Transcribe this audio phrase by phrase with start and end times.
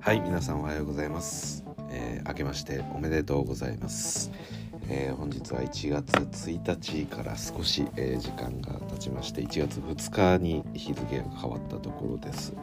[0.00, 4.30] はい皆さんおはようございます、えー明けましておめでとうございます、
[4.88, 6.14] えー本日は1月
[6.50, 12.54] 1日から少し、えー時間が経ちまして1月2日に日付が変わったところです、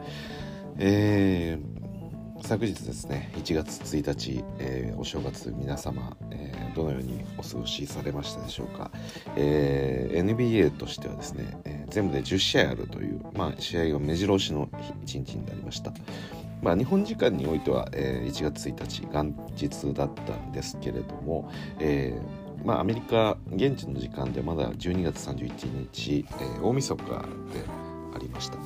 [0.78, 1.78] えー
[2.40, 8.90] 昨日ですね1月1日、えーお正月皆様、えーどのようにお過ごしされましたでしょうか、
[9.36, 14.66] えー NBA としてはですね、えー全部で10試合あるという、まあ、試合が目白押しの
[15.06, 15.92] 1日になりました。
[16.62, 27.12] まあ、日本時間においては、えー1月1日元日だったんですけれども、えーまあ、アメリカ現地の時間でまだ12月31日、えー大晦日で
[28.14, 28.58] ありました。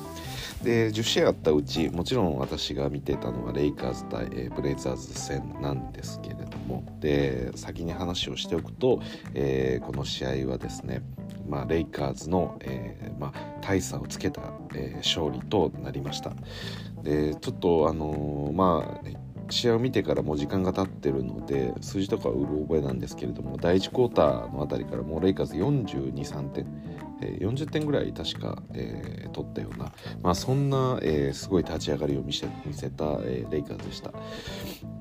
[0.63, 9.01] で10試合あったうちもちろん私が見てたのはレイカーズ対、えーブレイザーズ戦なんですけれどもで先に話をしておくと、
[9.33, 11.01] えーこの試合はですね
[11.47, 14.41] まあ、レイカーズの、えーまあ、大差をつけた、
[14.75, 16.33] え勝利となりました。
[17.03, 26.65] でちょっとあのまあ試合を見てからもう時間が経ってるので数字とかはうる覚えなんですけれども第1クォーターのあたりからもうレイカーズ423点、
[27.21, 34.13] えー40点ぐらい確か、えー取ったような、まあ、そんな、えーすごい立ち上がりを見せ見せた、えレイカーズでした。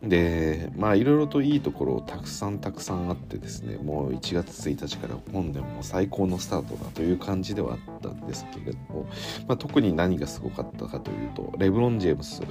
[0.03, 9.07] でまあいろいろといいところたくさんたくさんあってですねもう1月1日から本年も最高のスタートだという感じではあったんですけれども、
[9.47, 12.43] まあ、特に何がすごかったかというとレブロン・ジェームス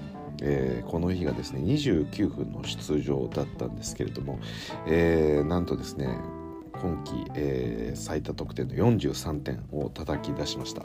[0.42, 4.40] えーこの日がですね29分の出場だったんですけれども、
[4.88, 6.18] えーなんとですね
[6.74, 10.84] 今季、えー最多得点の43点を叩き出しました。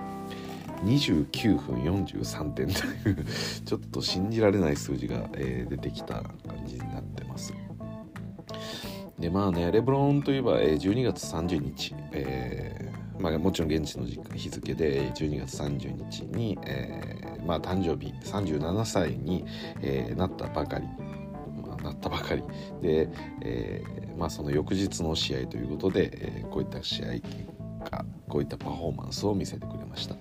[0.84, 3.24] 29分43点という
[3.64, 6.34] ちょっと信じられない数字が、えー出てきた感
[6.66, 7.52] じになってます。
[9.19, 19.44] でまあねレブロンといえば、えー12月30日、えーまあ、もちろん現地の日付で12月30日に、えーまあ、誕生日37歳に、
[19.80, 20.86] えーなったばかり、
[21.66, 22.42] まあ、なったばかり。
[22.82, 23.08] で、
[23.41, 27.22] えーまあ、その翌日の試合ということで、えーこういった試合結
[27.91, 30.15] 果こういったパフォーマンスを見せてくれました。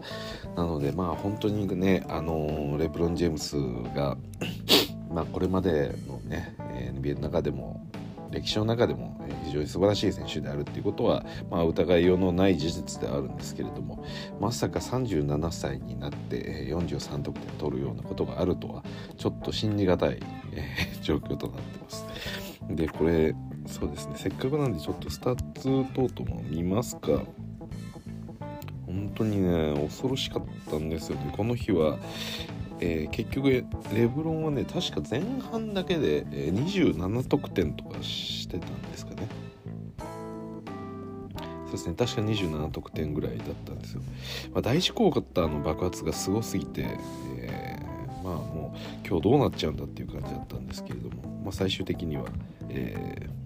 [0.56, 3.58] なのでまあ本当にね、あのレブロン・ジェームス
[3.94, 4.18] が
[5.14, 6.56] まあこれまでのね
[7.00, 7.86] NBA の中でも
[8.32, 14.04] 歴史の中でも非常に素晴らしい選手であるっていうことは、まあ、疑いようのない事実ではあるんですけれども
[14.42, 18.84] まさか37歳になって43得点取るようなことがあるとは
[19.18, 20.20] ちょっと信じがたい、
[20.54, 22.06] えー 状況となってます。
[22.72, 23.36] でこれ
[23.68, 24.14] そうですね。
[24.16, 27.24] せっかくなんでちょっとスタッツ等々も見ますか。
[28.96, 31.18] 本当にね恐ろしかったんですよ。
[31.18, 31.98] ねこの日は、
[32.80, 33.50] えー結局
[33.94, 39.28] レブロンはね確か前半だけで、27得点とかしてたんですかね。
[41.66, 44.02] そうですね確か27得点ぐらいだったんですよ、
[44.54, 46.86] まあ、第一クォーターの爆発がすごすぎて、
[47.38, 47.86] えー
[48.24, 52.26] まあもう今日どうなっちゃうんだっていう感じだったんですけれども、まあ、最終的には、
[52.70, 53.45] えー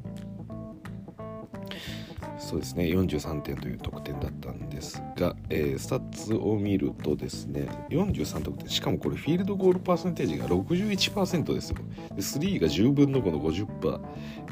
[2.37, 2.85] そうですね。
[2.85, 8.69] 43点という得点だったんですが、えースタッツを見るとですね43得点。
[8.69, 11.77] しかもこれフィールドゴールパーセンテージが61%ですよ。
[12.09, 14.01] で3が10分の5の50%、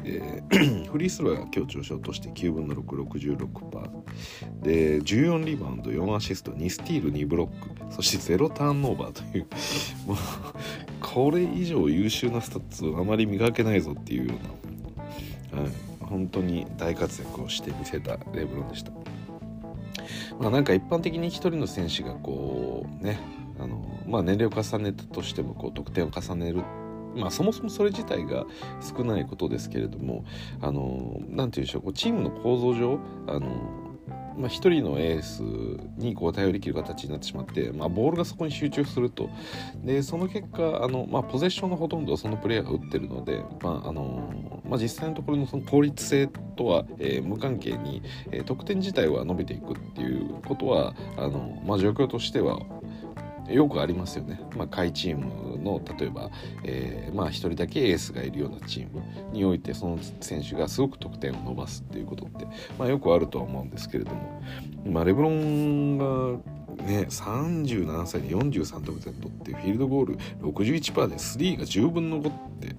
[0.04, 7.94] えー フリースローが今日調子を落として9分の666%で14リバウンド4アシスト2スティール2ブロック。
[7.94, 9.46] そして0ターンオーバーという。
[10.06, 10.16] もう
[11.00, 14.34] これ以上優秀なスタッツをあまり磨けないぞっていうよ
[15.52, 15.72] うな、はい、
[16.08, 18.92] 本当に大活躍をしてみせたレブロンでした。
[20.38, 23.18] まあ、なんか一般的に1人の選手がこうね
[23.58, 26.62] あの、まあ、年齢を重ねたとしてもこう得点を重ねる
[27.14, 28.46] まあそもそもそれ自体が
[28.80, 30.24] 少ないことですけれども
[30.60, 33.87] あのなんていうんでしょうこうチームの構造上あの
[34.38, 35.42] まあ、1人のエース
[35.98, 39.28] にこう頼りきる形になってしまって、まあ、ボールがそこに集中すると。
[39.84, 52.60] でその結果あの、まあ、ポゼッションのほとんどはそのプレイヤーが打ってるので、まああのまあ、実際のところのその効率性とは、えー無関係に、えー得点自体は伸びていくっていうことはあの、まあ、状況としては
[53.48, 56.30] よくありますよね、まあ、下位チームの例えば、
[56.64, 59.02] えーまあ、1人だけエースがいるようなチーム
[59.32, 62.46] においてその選手がすごく得点を伸ばすっていうことって、
[62.78, 64.42] まあ、よくあるとは思うんですけれども、
[64.86, 66.04] まあ、レブロンが
[66.84, 72.74] ね37歳で43得点取ってフィールドゴール61%で3が10分の5って、は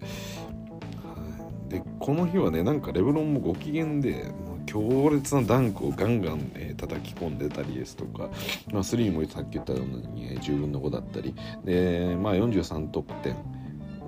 [1.67, 4.31] い、でこの日はねなんかレブロンもご機嫌で
[4.69, 8.29] 強烈なダンクをガンガン、えー叩き込んでたりですとか、
[8.71, 9.81] まあ、3もさっき言ったよう
[10.13, 11.33] に、えー10分の5だったり。
[11.65, 13.35] で、まあ、43得点。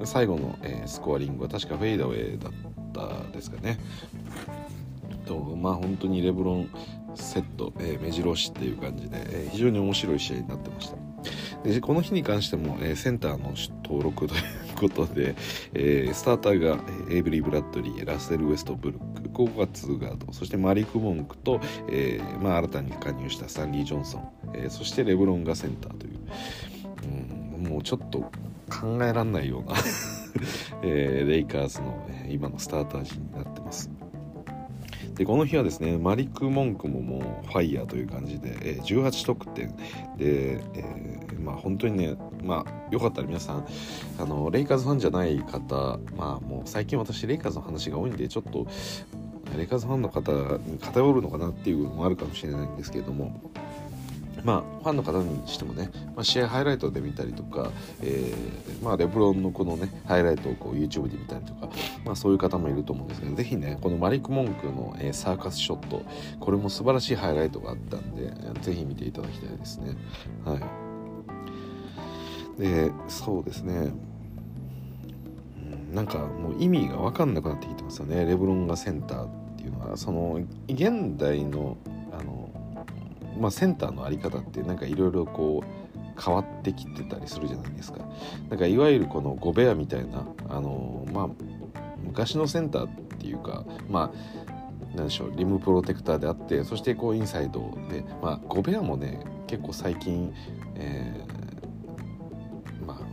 [0.03, 2.53] 最後の、えースコアリングは確かフェイダウェイだっ
[2.93, 3.79] たですかね。
[5.25, 6.69] とまあ本当にレブロン
[7.15, 10.97] セット、えー目白押しっていう感じで、えー非常に面白い試合になってました。
[11.67, 13.53] でこの日に関しても、えーセンターの
[13.83, 14.41] 登録という
[14.81, 15.35] ことで、
[15.73, 16.79] えー、スターターが
[17.09, 26.19] エイブリー・ブラッドリーラッセル・ウェストブルック5月ガードそしてマリク・モンクと、えーまあ、新たに加入したサンリー・ジョンソン、えー、そしてレブロンがセンターという、
[27.55, 28.19] うん、もうちょっと
[28.69, 29.75] 考えられないような
[30.83, 33.91] えー、レイカーズの今のスターター陣になってます。
[35.15, 39.75] でこの日はですねマリック・モンクももうファイヤーという感じで、えー、18得点で、
[40.17, 43.67] えー、まあ本当にねまあよかったら皆さん
[44.19, 48.67] あのレイカーズファンじゃない方まあもう最近私レイカーズの話が多いんでちょっと
[49.57, 53.41] レイカーズファンの方に偏るのかなっていうのもあるかもしれないんですけれども
[54.43, 57.71] まあ、ファンの方にしてもね、まあ、試合ハイライトで見たりとか、
[58.01, 61.69] えーまあ、レブロンのこのねハイライトをこう YouTube で見たりとか、
[62.05, 66.03] まあ、そういう方もいると思うんですけどぜひねこのマリック・モンクの、えー、サーカスショット
[66.39, 69.95] これも素晴らしいハイライトがあったんでぜひ見ていただきたいですね。
[70.45, 70.90] はい。
[72.61, 73.91] でそうですね。
[75.91, 78.23] なんかもう意味が分かんなくなってきてますよね。
[78.23, 79.97] レブロンがセンターっていうのは。
[79.97, 81.75] その現代の
[82.11, 82.49] あの
[83.39, 87.99] まあ、センターの在り方ってなんかいろいろこう変わってきてたりするじゃないですか。
[88.49, 91.29] なんかいわゆるこのゴベアみたいなあのまあ
[92.03, 94.13] 昔のセンターっていうかま
[94.93, 100.33] あなんでしょうリムプロテクターであってそしてこうインサイドで、まあ、ゴベアもね結構最近、
[100.75, 101.13] え、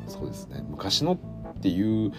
[0.09, 0.65] そうですね。
[0.69, 2.13] 昔のっていう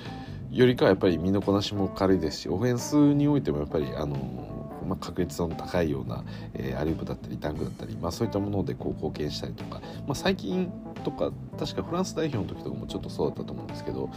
[0.52, 4.60] よりかはやっぱり身のこなしも軽いですしオフェンスにおいてもやっぱりあの
[4.90, 6.24] まあ、確率の高いような、
[6.56, 10.72] えー、アリウープだったりタンクだったり、まあ、そういったものでこう貢献したりとか、まあ、最近
[11.04, 14.10] とか確かフランス代表の時とかもちょっとそうだったと思うんですけど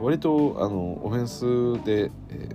[0.00, 2.48] 割とあのオフェンスで、え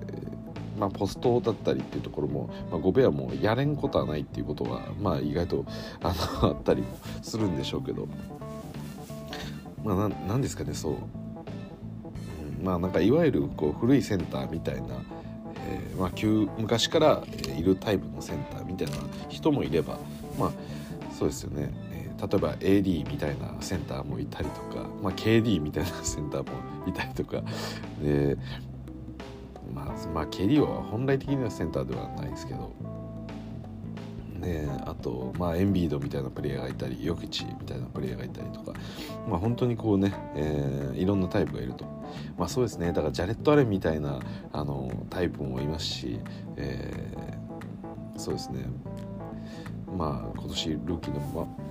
[0.78, 5.66] ー、まあ、ポストだったりっていうところも、まあ、ゴベアもやれんことはないっていうことは、まあ、意外と
[6.02, 6.84] あのあったり
[7.22, 8.08] するんでしょうけど、
[9.95, 15.01] まあ、なんですかねそう、うん、まあなんかいわゆるこう古いセンターみたいな
[15.68, 17.24] えー、まあ、旧昔から
[17.57, 18.94] いるタイプのセンターみたいな
[19.30, 20.00] 人もいれば
[20.39, 20.51] まあ
[21.13, 27.44] そうですよね、えー、例えば AD みたいなセンターもいたりとか、まあ、KD みたいなセンターもいたりとか
[28.01, 28.38] で、
[29.74, 32.72] まあ、まあ KD は本来的にはセンターではないですけど
[34.38, 38.74] ね、あと、まあ、エンビードみたいなプレイヤーがいたりヨキチみたいなプレイヤーがいたりとか、
[39.28, 41.86] まあ、本当にこうね、えー、いろんなタイプがいると、
[42.38, 42.88] まあ、そうですね。
[42.88, 44.19] だからジャレット・アレンみたいな
[44.51, 46.19] あのタイプもいますし、
[46.56, 48.66] えー、そうですね。
[49.95, 51.68] まあ今年ルーキーの、ま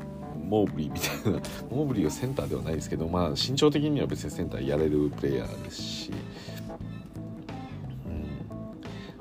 [0.46, 1.40] モーブリーみたいな
[1.70, 6.12] モーブリーはセンターではないですけど、まあ、身長的には別にセンターやれるプレイヤーですし、
[8.06, 8.08] う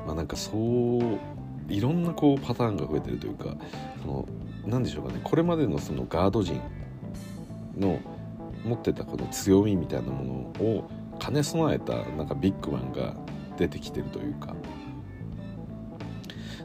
[0.03, 1.34] ん、まあなんかそう
[1.67, 3.56] いろんなこうパターンが増えてるというか
[4.01, 4.27] その
[4.65, 5.19] 何でしょうかね。
[5.23, 6.62] これまでのそのガード陣
[7.77, 8.00] の
[8.63, 10.33] 持ってたこの強みみたいなもの
[10.65, 10.89] を
[11.19, 13.15] 兼ね備えたなんかビッグマンが
[13.57, 14.56] 出てきてるというか。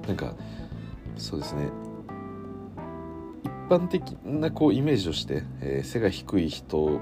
[0.06, 0.34] なんか
[1.16, 1.68] そうですね。
[3.44, 7.00] 一般的なこうイメージとして、えー、背が低い人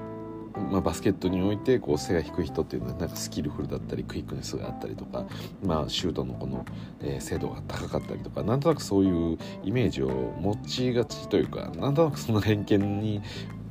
[0.71, 5.25] まあ、バスケットにおいてこう背が低い人っていうのはなんかスキルフルだったりクイックネスがあったりとか、
[5.63, 6.65] まあ、シュートのこの、
[7.01, 10.09] えー、精度が高かったりとかなんとなくそういうイメージを
[10.39, 13.21] 持ちがちというかなんとなくその偏見に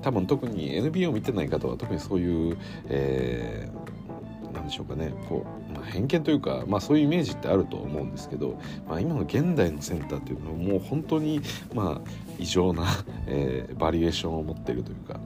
[0.02, 11.40] 多分特に NBA を見てない方は特にそういう、えー、なんでしょうかねこう、まあ、偏見というか、まあ、そういうイメージってあると思うんですけど、まあ、今の現代のセンターっていうのはもう本当に、
[11.74, 12.84] まあ、異常な、
[13.26, 15.20] えー、バリエーションを持っているというか。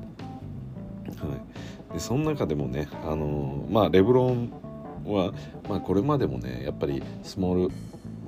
[1.29, 1.41] はい、
[1.93, 4.53] でその中でもね、あのー、まあ、レブロン
[5.05, 5.33] は、
[5.69, 7.75] まあ、これまでもねやっぱりスモール、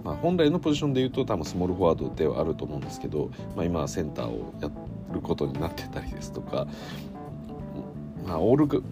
[0.02, 4.71] まあ、本来のポジションでいうと多分スモールフォワードではあると思うんですけど、まあ、今はセンターをや
[5.12, 6.66] ることになってたりですとか、
[8.26, 8.83] まあ、オール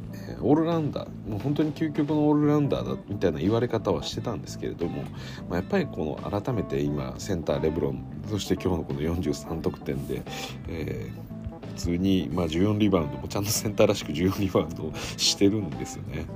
[0.41, 5.02] オールランダーもう本当に究極のオールラウンダーだみたいな言われ方はしてたんですけれども、
[5.49, 10.23] まあ、やっぱりこの改めて今センターレブロンそして今日のこの43得点で、
[10.69, 11.32] えー
[11.75, 16.26] 普通に、まあ、14リバウンドもちゃんとセンターらしく14リバウンドしてるんですよね。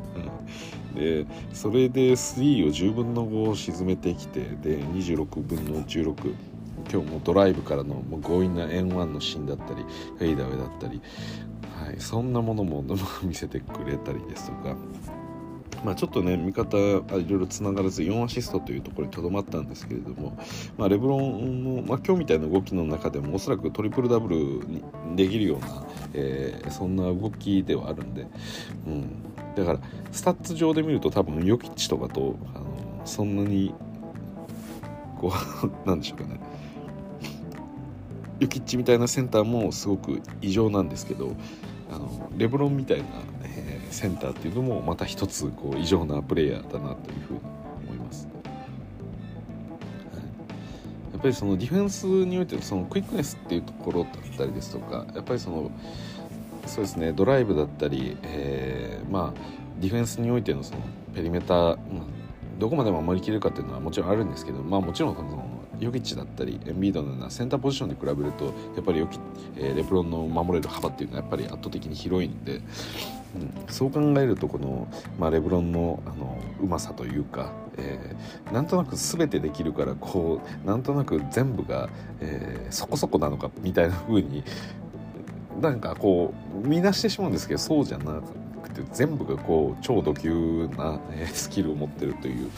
[0.95, 6.35] うん、でそれで3を10分の5を沈めてきてで26分の16
[6.91, 9.85] 今日もドライブからのもう強引な円1のシーンだったり
[10.19, 11.01] フェイダーウェイだったり、
[11.85, 12.85] はい、そんなものも
[13.23, 14.77] 見せてくれたりですとか。
[15.87, 20.37] まあ、ちょっとね味方いろいろつながらず4アシストというところにとどまったんですけれども、
[20.77, 24.83] まあ、レブロンの、まあ、今日みたいな動きの中でもおそらくトリプルダブルに
[25.15, 28.27] できるような、えー、そんな動きではあるんで、
[28.89, 29.23] うん、
[29.55, 29.79] だから
[30.11, 33.73] スタッツ上で見ると多分ヨキッチとかとあのそんなに
[35.21, 36.41] こう なんでしょうかね。
[38.41, 41.35] ヨキッチみたいなセンターもすごく異常なんですけど
[41.91, 47.41] あのレブロンみたいな、ー、センターっていうのもまた一つこう異常なプレイヤーだなというふうに
[47.89, 48.33] 思います、はい、
[51.13, 55.71] やっぱりそのディフェンスにおいてそのクイックネスっていうところだったりですとかやっぱりその
[56.67, 59.41] そうですねドライブだったり、えー、まあ
[59.81, 60.81] ディフェンスにおいてのその
[61.15, 62.05] ペリメーター、まあ、
[62.59, 68.51] どこまで守りきれるかっていうのはもちろんあるんですけど、まあ、もちろんそのヨキッチだったりエンビードのようなセンターポジションで比べるとや
[68.81, 69.19] っぱりヨキ、
[69.57, 72.63] えー、レブロンの守れる幅っていうのはやっぱり圧倒的に広いんで、
[73.37, 74.89] うん、そう考えるとこの、
[75.19, 81.89] まあ、レブロンのあのうまさというか、えー、なんとなく全てできるからこうなんとなく全部が、
[82.21, 84.43] えー、そこそこなのかみたいな風に
[85.61, 88.21] なんかこう見出してしまうんですけどそうじゃな
[88.63, 92.51] くて全部がこう超ド級な、えスキルを持ってるという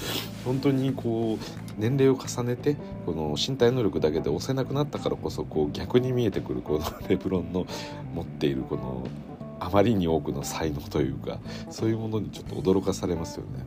[0.45, 7.67] 本当にこう年齢を重ねてこの身体能力だけで押せなくなったからこそこう逆に見えてくるこのレブロンの
[8.15, 9.07] 持っているこの
[9.61, 11.39] あまりに多くの才能というか
[11.71, 13.65] そういうものにちょっと驚かされますよね。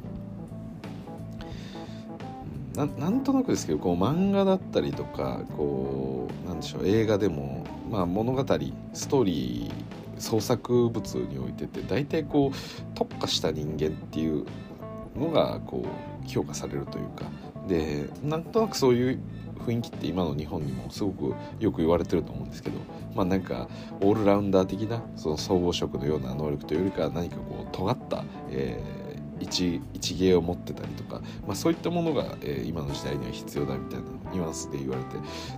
[2.76, 8.40] ななんとなくですけどこう漫画だったりとかこうなんでしょう映画でも、まあ、物語
[8.94, 12.58] ストーリー創作物においてって大体こう
[12.96, 14.46] 特化した人間っていう
[15.18, 17.26] のがこう評価されるというか
[17.68, 19.20] でなんとなくそういう
[19.62, 22.78] 雰囲気って今の日本にもすごくよく言われてると思うんですけど
[23.16, 23.68] まあなんか
[24.02, 29.01] オールラウンダー的なその総合職のような能力というよりか何かこう尖った、えー
[29.42, 35.04] 一一芸を持ってたりとか、まあ、そういったものが、えー、今の時代には必要だみたいなニュアンスで言われ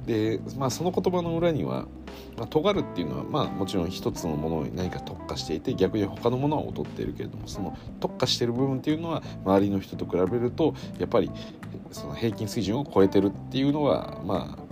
[0.05, 1.87] てで、まあ、その言葉の裏には、
[2.37, 11.31] まあ、尖るっていうのは、まあ、もちろん一つのものに何か特化していて逆に他のものは劣っているけれどもその特化している部分っていうのは周りの人と比べるとやっぱり
[11.91, 14.63] その平均水準を超えてるっていうのはまあ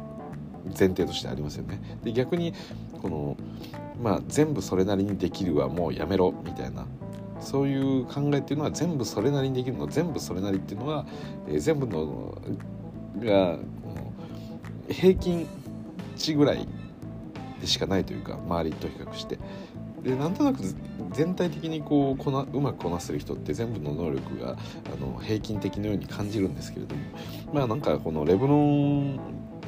[0.78, 1.82] 前提としてありますよね。
[2.04, 2.54] で逆に
[3.02, 3.36] この
[4.02, 6.88] まあ、全部それなりにできるはもうやめろみたいな
[7.42, 11.06] そういう考えっていうのは全部それなりにできるの全部それなりっていうのは、
[11.48, 12.38] えー、全部の
[13.20, 13.58] が
[14.90, 15.48] 平均
[16.16, 16.68] 値ぐらい
[17.60, 19.40] でしかないというか周りと比較して。
[20.04, 20.64] でなんとなく
[21.12, 27.02] 全体的にこうこなうまくこなせる人って全部の能力があの平均的のように感じるんですけれども
[27.54, 29.20] まあなんかこのレブロン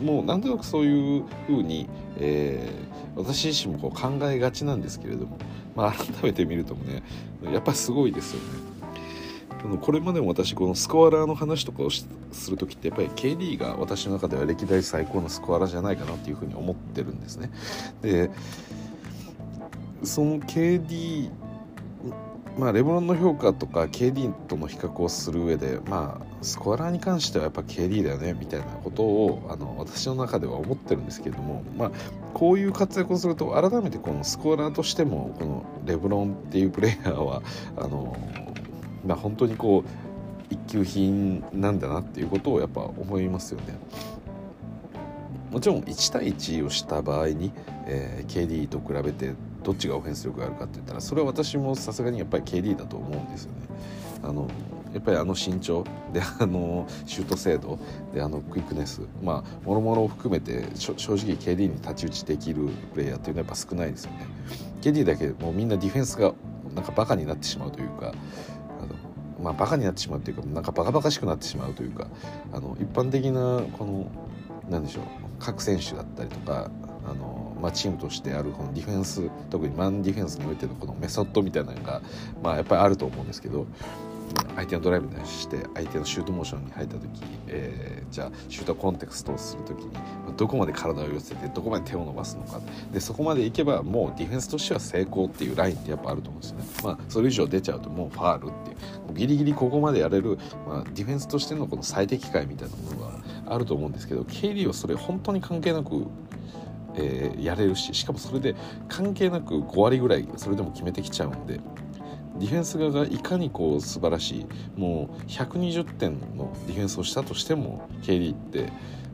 [0.01, 1.87] もなんとなくそういうふうに、
[2.17, 5.37] えー、私自身もこう考えがちなんですけれども
[5.75, 7.03] まあ、改めて見るともね
[7.51, 8.73] やっぱすごいですよね。
[9.81, 12.05] これまでも私このスコアラーの話とかをす
[12.51, 17.49] る時ってやっぱり KD が私の中では歴代最高のスコアラーじゃないかなっていうふうに思ってるんですね。
[18.01, 18.29] で
[20.03, 21.29] その KD
[22.57, 31.91] まあ、レブロンの評価とか KD との比較をする上で、まあ、スコアラーに関してはやっぱ KD だよねみたいなことをあの私の中では思ってるんですけれども、まあ、
[32.33, 37.41] こういう活躍をすると改めてこのスコアラーとしてもこのレブロンっていうプレイヤーは
[37.77, 38.17] あの、
[39.05, 43.77] まあ、本当にこう一級品なんだなっていうことをやっぱ思いますよね。
[45.51, 47.51] もちろん1対1をした場合に、
[47.85, 53.57] えー、KD と比べてどっちがオフェンス力があるかって言ったらそれは私もさすがにやっぱり KD だと思うんですよね。
[54.23, 54.47] あの
[54.93, 55.83] やっぱりあの身長
[56.13, 57.79] であのシュート精度
[58.13, 64.27] であのクイックネスまあもろもろを含めて正直 KD に太刀打ちできるプレイヤーっていうのはやっぱ少ないですよね。
[64.81, 66.33] KD だけもうみんなディフェンスが
[66.75, 68.95] なんかバカになってしまうというかあの
[69.41, 72.07] まあバカになってしまうというかなんかバカバカしくなってしまうというか
[72.51, 74.11] あの一般的なこの
[74.69, 75.03] なんでしょう
[75.39, 76.71] 各選手だったりとか
[77.05, 82.01] あの、まあ、チームとしてあるこのディフェンス特にマンディフェンスにおいてのこのメソッドみたいなのが、
[82.41, 83.67] まあ、やっぱりあると思うんですけど
[84.55, 87.07] 相手のドライブにして相手のシュートモーションに入った時、
[87.47, 89.91] えー、じゃあシュートコンテクストをする時に
[90.37, 92.59] どこまで体を寄せてどこまで手を伸ばすのか
[92.91, 96.65] でそこまでいけばもうディフェンスとしては成功っていうラインってやっぱあると思うんですよね。
[96.83, 100.37] まあ、それ以上出ちゃうともうファールっていうギリギリここまでやれる、
[100.67, 106.07] まあ、ディフェンスとしてのこの最適解みたいなものがあると思うんですけど KD はそれ本当に関係なく
[106.95, 108.55] えー、やれるししかもそれで
[108.87, 111.59] 関係なく5割ぐらいそれでも決めてきちゃうんで
[112.39, 118.71] ディフェンス側がいかにこう素晴らしいもう120点のディフェンスをしたとしても KD って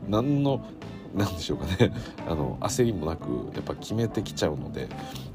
[0.08, 0.64] 何の
[1.14, 1.92] 何でしょうかね。
[2.28, 4.88] あの焦りもなくやっぱ決めてきちゃうので、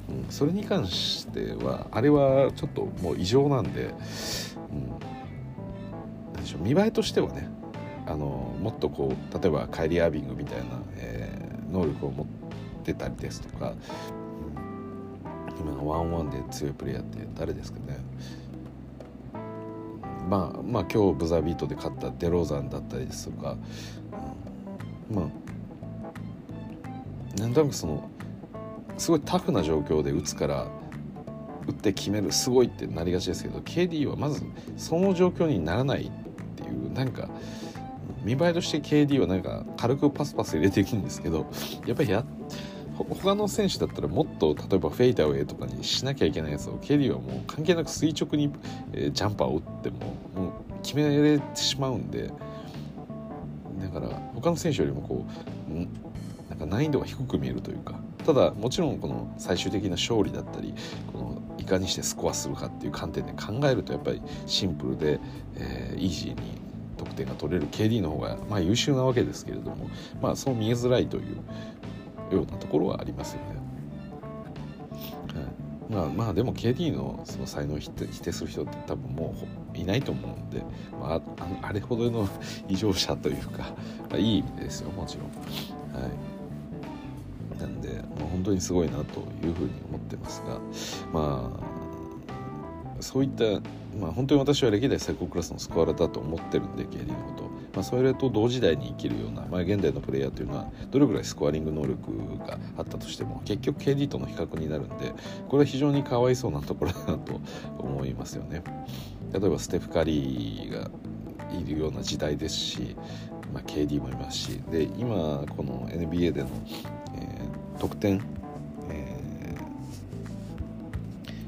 [0.10, 3.92] うん、それに関してはあれはちょっともう異常なんで,、うん、
[6.34, 7.50] 何でしょう見栄えとしてはね
[8.06, 10.66] あのもっとこう例えばカイリー・アービングみたいな、
[10.96, 12.28] えー、能力を持っ
[12.84, 13.74] てたりですとか、
[15.60, 17.98] 今のワンワンで強いプレイヤーって誰ですかね。
[20.30, 23.56] まあまあ今日ブザービートで勝ったデローザンだったりですとか、
[25.10, 28.10] うん、まあなんとなくその
[28.98, 30.68] すごいタフな状況で打つから
[31.68, 34.44] 打って決めるすごいってなりがちですけど KD はまず
[34.78, 36.12] その状況にならないっ
[36.56, 37.30] ていうなんか
[38.24, 41.46] 見栄えとして KD はなんか軽くパスパス入れていくんですけど
[41.86, 42.24] やっぱりや
[42.98, 48.52] 他の選手だったらもっと例えばフェイターウェイとかにしなきゃいけないやつを KD はもう関係なく垂直に、
[48.94, 49.98] えー、ジャンパーを打っても
[50.36, 52.32] もう決められてしまうんで
[53.82, 55.26] だから他の選手よりもこ
[55.70, 55.74] う
[56.50, 60.74] なんか難易度が低く見えるというかただもちろんこの最終的な勝利だったり
[61.12, 65.20] このいかにしてスコアするかっていう観点で考えるとやっぱりシンプルで、
[65.56, 66.66] えー、イージーに
[66.98, 69.90] 得点が取れる KD の方がまあ優秀なわけですけれども
[70.22, 71.38] まあそう見えづらいという
[72.32, 73.66] ようなところはありますよね。
[75.90, 79.36] まあまあでも KD のその才能を否定する人って多分も
[79.74, 80.64] ういないと思うんで、
[81.00, 81.22] ま
[81.62, 82.28] あ、あれほどの
[82.68, 83.64] 異常者というか、
[84.10, 86.02] まあ、いい意味ですよもちろん。
[86.02, 86.12] はい
[87.60, 87.88] なんで、
[88.20, 90.60] もう本当にすごいなというふうに思ってますが
[91.14, 93.46] まあそういった、
[93.98, 105.14] まあ、本当に私は歴代最高クラスのスコアラだと思ってるんで KD のこと、まあ、それと同時代に生きるような、まあ、現代のプレイヤーというのはどれぐらいスコアリング能力があったとしても結局 KD との比較になるんで
[105.50, 107.42] これは非常にかわいそうなところだなと
[107.78, 108.64] 思いますよね。
[109.34, 110.90] 例えばステフ・カリーが
[111.52, 112.96] いるような時代ですし、
[113.54, 116.50] まあ、KD もいますしで今この NBA での、
[117.18, 118.24] えー、得点、
[118.90, 119.18] え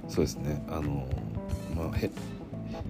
[0.08, 1.08] ー、そうですねあの、
[1.76, 1.92] まあ、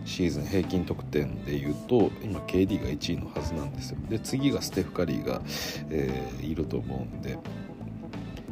[0.08, 3.98] シーズン平均得点でいうと今 KD が1位のはずなんですよ。
[4.10, 5.42] で次がステフ・カリーが、
[5.90, 7.38] えー、いると思うんで、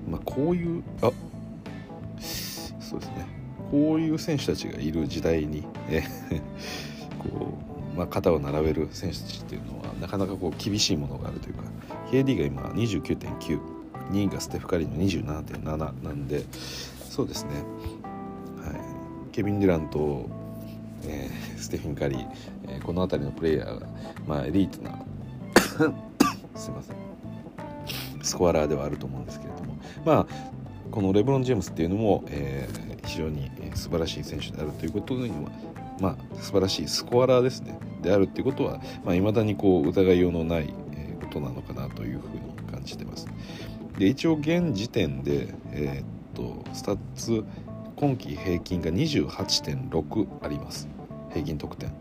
[0.08, 1.12] まあ、こういうあ
[2.20, 3.26] そうですね。
[3.72, 6.04] こういう選手たちがいる時代に、え
[7.18, 7.58] こ
[7.96, 11.64] うまあ、肩を並べる選手たちっていうのはなかなかこう厳しいものがあるというか
[12.12, 16.44] KD が今29.92位がステフ・カリーの27.7なんで
[17.10, 17.52] そうですね、
[18.58, 20.30] はい、ケビン・デュラント、
[21.04, 22.28] えー、ステフィン・カリー、
[22.70, 23.88] えー、この辺りのプレイヤーが、
[24.28, 25.02] まあ、エリートな
[26.56, 26.96] すいません。
[28.22, 29.78] スコアラーではあると思うんですけれども。
[30.06, 30.56] まあ
[30.92, 35.52] このレブロン・ジェームスっていうのも、えー、非常に素晴らしい選手であるということには、
[36.00, 37.78] まあ、素晴らしいスコアラーですね。
[38.02, 40.74] であるっていうことは、まあ、未だにこう疑いようのない、
[41.22, 43.28] ことなのかなというふうに感じてます。
[43.98, 47.44] で一応現時点で、えー、っとスタッツ
[47.96, 50.88] 今季平均が28.6あります。
[51.36, 51.90] 平均得点。
[51.90, 51.96] は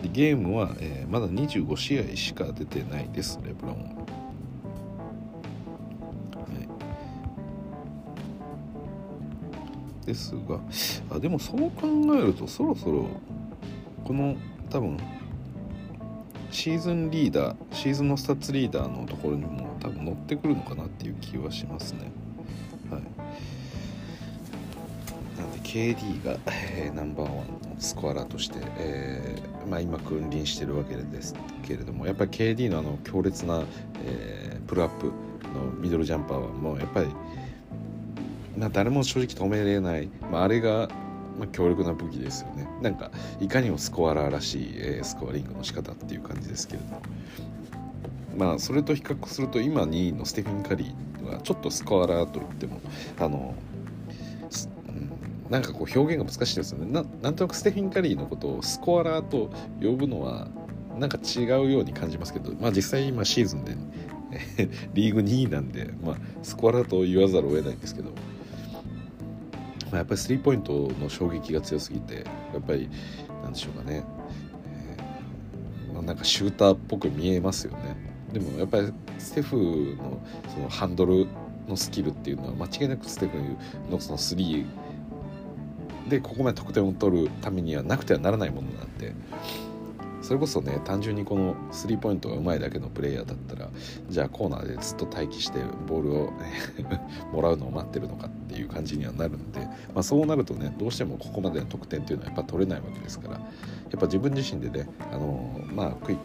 [0.00, 3.84] い、でゲームは、えー、まだ25試合しか出てないですレブロンは
[10.02, 10.58] いですが
[11.10, 13.06] あでもそう考えるとそろそろ
[14.04, 14.36] この
[14.68, 14.98] 多分
[16.50, 22.10] シーズンリーダーシーズンのスタッツリーダーのところにも多分乗ってくるのかなっていう気はしますね。
[25.66, 31.34] KD が、えー、ナンバーワンのスコアラーとして、えーまあ、今君臨してるわけです
[31.66, 33.64] けれどもやっぱり KD のあの強烈な、
[34.04, 35.12] えー、プルアップの
[35.78, 37.08] ミドルジャンパーはもうやっぱり
[38.56, 40.88] まあ、誰も正直止めれない、まあ、あれが、
[41.38, 42.66] まあ、強力な武器ですよね。
[42.80, 47.02] なんかいかにもスコアラーらしい、え、スコアリングの仕方っていう感じですけれども。
[48.36, 52.80] まあそれと比較すると今2位のステフィン・カリーはちょっとスコアラーといっても
[53.18, 53.54] あの、
[55.50, 56.90] なんかこう表現が難しいですよね。
[56.90, 60.48] なんとなくステフィン・カリーのことをスコアラーと呼ぶのは
[60.98, 63.76] なんか違うように感じますけど、まあ、実際今シーズンで
[64.94, 68.10] リーグ2位なんで、まあ、スコアラーと言わざるを得ないんですけど
[69.86, 72.88] まあ、やっぱりスリーポイントの衝撃が強すぎてやっぱり
[73.42, 74.04] なんでしょうかね、
[74.98, 77.96] えー、まあ、なんかシューターっぽく見えますよね。
[78.32, 80.20] でもやっぱりステフの
[80.52, 81.28] そのハンドル
[81.68, 83.38] のスキルっていうのは間違いなくステフ
[83.90, 84.66] のそのスリー
[86.08, 89.14] でここまで得点を取るためにはなくてはならないものなんで
[90.26, 93.70] それこそね単純にこのスリーポイントがうまいだけのプレイヤーだったら
[94.08, 96.32] じゃあコーナーでずっと待機してボールを
[97.32, 99.60] もらうのを待ってるのかっていう感じにはなるんで、
[99.94, 103.40] まあ、そうなるとねどうしてもここまでの得点っていうのはやっぱ取れないわけですからや
[103.96, 106.18] っぱ自分自身でねあのまあクイッ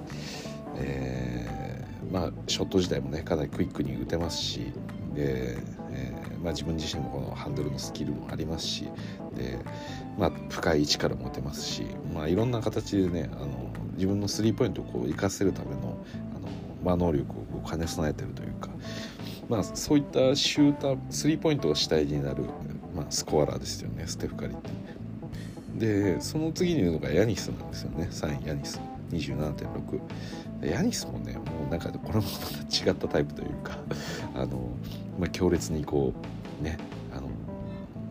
[0.78, 4.74] えー、まあショット自体もねかなりクイックに打てますし
[5.14, 5.58] で、
[6.42, 8.90] まあ、自分自身もこのハンドルのスキルもありますし
[9.36, 9.60] で、
[10.18, 16.04] まあ、深い位置からも打てますし、まあ、いろんな形でねあの自分のスリーポイントをこう活かせるための
[16.36, 16.48] あの、
[16.84, 18.70] まあ、能力を兼ね備えてるというか、
[19.50, 22.44] まあ、そういったシュータースリーポイントが主体になる、
[22.96, 24.70] まあ、スコアラーですよねステフカリって。
[25.74, 28.08] でその次にいるのがヤニスなんですよね。
[28.12, 28.80] 3位ヤニス。
[29.12, 30.00] 27.6
[30.64, 33.78] ヤニスもねもうなんかこれもまた違ったタイプというか
[34.36, 34.70] あの、
[35.20, 36.14] まあ、強烈にこ
[36.60, 36.78] うね
[37.16, 37.28] あの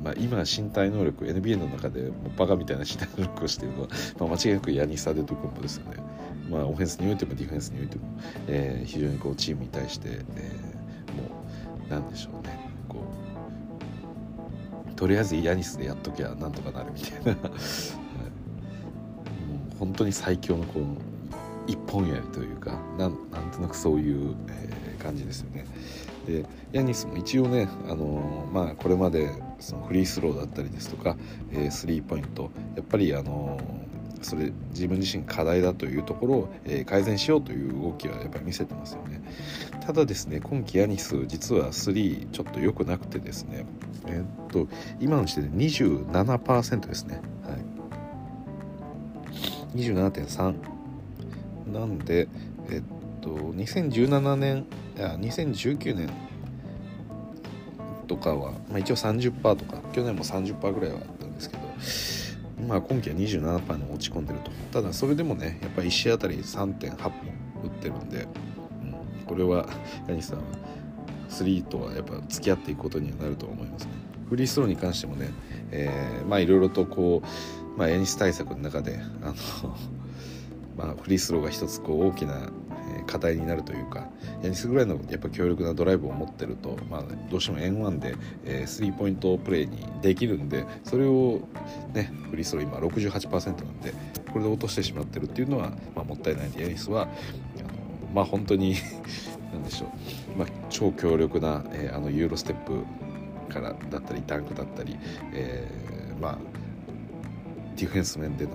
[0.02, 5.98] まあ、今身体能力 NBA の中でもうバカみたいな身体能力をしているのは、 まあ、間違いなくヤニス・アデトクンボですよね。
[6.50, 8.04] まあ、オフェンスにおいてもディフェンスにおいても、
[8.48, 11.28] えー、非常にこうチームに対して、えー、も
[11.86, 12.58] うなんでしょうね。
[12.88, 13.04] こ
[14.90, 17.34] うとりあえずヤニスでやっときゃなんとかなるみたいな。
[17.42, 17.50] も
[19.74, 21.09] う本当に最強のこう
[21.66, 25.66] 一本やりというかなんなんとなくそういう、えー、感じですよね。
[26.26, 31.16] でヤニスも一応ね、あのー、まあ、これまでそのフリースローだったりですとか、
[31.52, 39.22] えー、スリーポイントやっぱり、あのー、それ自分自身課題だというところを、え、改善しようという動きはやっぱり見せてますよね。
[39.84, 43.64] ただですね今季ヤニス実は3ちょっと良くなくてですね
[44.06, 44.68] えっと
[45.00, 47.20] 今の時点で27%ですね。
[47.42, 47.70] はい。
[49.76, 50.79] 27.3
[51.70, 52.28] なんで
[52.70, 52.82] えっ
[53.20, 56.10] と2017年いや2019年
[58.06, 64.50] とかは、まあ、一応30%とか去年も30%ぐらいはあったんですけど、まあ、今季は27%に落ち込んでると。
[64.72, 67.12] ただそれでもねやっぱり1試合あたり3.8本
[67.64, 68.26] 打ってるんで、
[68.82, 69.68] うん、これは
[70.08, 70.44] ヤニさんは
[71.28, 73.92] 3とはやっぱ付き合っていくことにはなると思いますね。
[74.28, 75.30] フリースローに関してもね、
[75.70, 79.34] えー、まあいろいろとこう、まあ、ヤニス対策の中であの
[80.76, 82.48] まあ、フリースローが一つこう大きな
[83.06, 84.08] 課題になるというか
[84.42, 91.40] ヤニスぐらいのやっぱ強力なドライブを持ってると、まあ、どうしても N1 で、えー、スリーポイントプレーにできるんでそれを、
[91.92, 93.92] ね、フリースロー今68%なんで
[94.32, 97.12] これで落としてしまってるっていうのは、まあ、もったいないんでヤニスはあの
[98.14, 98.76] まあ本当に
[99.52, 99.86] 何でしょ
[100.34, 102.84] う、まあ、超強力な、えー、あのユーロステップ
[103.52, 104.96] からだったりダンクだったり、
[105.32, 106.38] えー、まあ
[107.76, 108.52] ディフェンス面での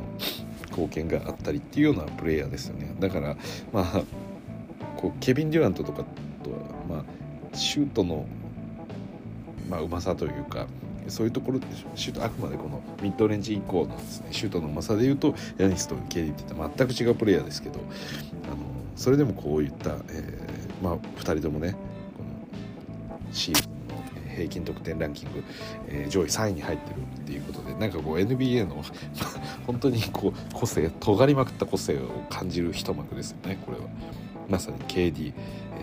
[0.76, 2.94] 貢献があったりっていうようなプレイヤーですよね。
[3.00, 3.38] だから
[3.72, 4.04] まあ
[4.98, 6.04] こうケビン・デュラントとか
[6.44, 6.58] とは、
[6.90, 8.26] まあ、シュートの、
[9.70, 10.68] まあ、うまさというか
[11.08, 18.58] そういうところでシュートあくまでこのミッドレンジ以降のですねシュートのうまさでいうとヤニスとケリーっていった全く違うプレイヤーですけどあの
[18.96, 21.76] それでもこういった、えーまあ、2人ともね
[22.18, 23.75] このシーズンの
[24.36, 25.44] 平均得点ランキング、
[25.88, 28.84] えー、上位3位に入ってるっていうことでなんかこう NBA の
[29.66, 33.86] 本当にこう個性尖りまくった個性を感じる一幕ですよねこれは。
[34.48, 35.34] まさに KD、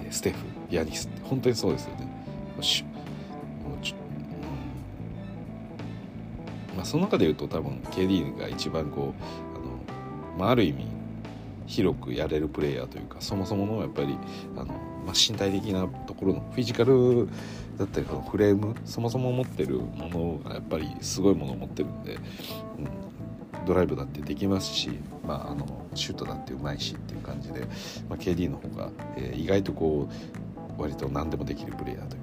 [0.05, 0.37] えー、ステフ
[0.71, 2.13] ヤニスって本当にそうですよね。
[6.77, 10.87] まあ、その中で言うと多分 KD が一番こうあの、まあ、ある意味
[11.67, 14.17] 広くやれるプレイヤーというかそもそものやっぱり
[14.57, 14.73] あの、ま
[15.11, 17.29] あ、身体的なところのフィジカル
[17.83, 24.91] だったりこのフレームそもそも持ってるものがやっぱりすごいものを持ってるんで、うん、ドライブだってできますし、
[25.27, 27.61] まあ、あのシュートだってうまいしっていう感じで、
[28.09, 30.09] まあ、KD の方が、えー、意外とこ
[30.79, 32.23] う割と何でもできるプレイヤーという。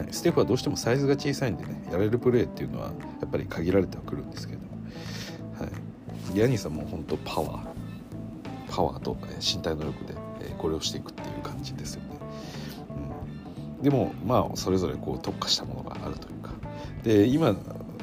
[0.00, 2.88] はい、ステフはどうしてもサイズが小さいんでねやれるプレーっていうのは
[3.20, 4.60] やっぱり限られてはくるんですけど、
[5.58, 5.66] は
[6.34, 7.76] い、ヤニーさんも本当パワー。
[8.70, 10.14] パワーと身体能力で
[10.58, 12.02] これをしていくっていう感じですよ、
[13.82, 16.50] でもまあそれぞれこう特化したものがあるというか
[17.02, 17.54] で今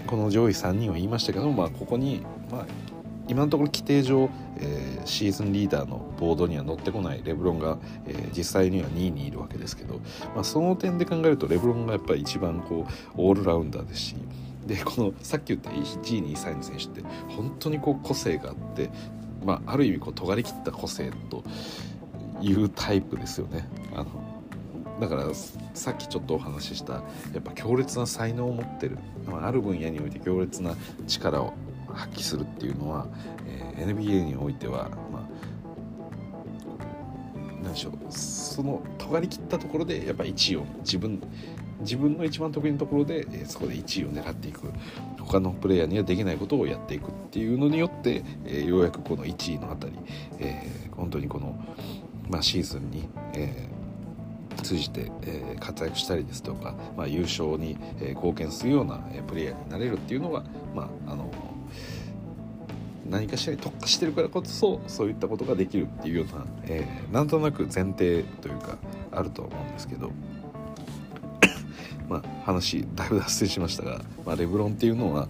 [0.08, 2.66] この上位3人を言いましたけどまあここに、まあ、
[3.28, 10.00] 今のところ規定上、えー、シーズンリーダーのボードには乗ってこないレブロンが、えー、実際には2位にいるわけですけど、
[10.36, 14.16] まあ、その点で考えるとレブロンがやっぱり一番こうオールラウンダーですし
[14.68, 18.90] でこのさっき言った1位2位3位の選手って本当にこう個性があって、
[19.44, 21.44] まあ、ある意味こう尖りきった個性と
[22.42, 23.68] いうタイプですよね。
[23.94, 24.23] あの
[25.00, 25.26] だから
[25.74, 27.02] さっきちょっとお話ししたや
[27.40, 30.76] っぱ強烈な才能を持ってる、まあ、ある分野において強烈な
[31.08, 31.54] 力を
[31.88, 33.08] 発揮するっていうのは、
[33.48, 35.24] えー、NBA においては、まあ、
[37.64, 37.94] 何でしょう。
[38.10, 41.22] その尖りきったところでやっぱ1位を自分
[41.82, 44.72] 自分の一番得意なところで、えー、そこで1位を狙っていく。
[45.20, 49.94] 他のプレイヤーにはできないことをやっていくっていうのによって、えー、ようやくこの1位のあたり、
[50.40, 51.58] えー、本当にこの、
[52.30, 53.73] まあ、シーズンに、えー
[54.62, 60.44] 通じて、え、活躍したりですとか、まあ、優勝に、え、貢献するような、え、プレイヤーになれるっていうのが、
[60.76, 61.32] まあ、あの
[63.10, 68.78] 何かしらに特化してるからこそそういったことができるっていうような、えー、なんとなく前提というか
[69.12, 70.12] あるとは思うんですけど
[72.08, 75.28] まあ話だいぶ脱線しましたが、まあ、レブロンっていうのは、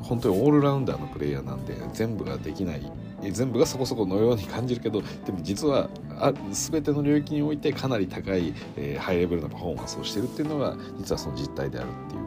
[0.00, 2.92] うん、本当にオールラウンダーのプレイヤーなんで全部ができない
[3.32, 12.24] 全部がそこそこのように感じるけどでも実はあ全ての領域においてかなり高い、えー、ハイレベルなパフォーマンスをしてるっていうのが実はその実態であるっていう。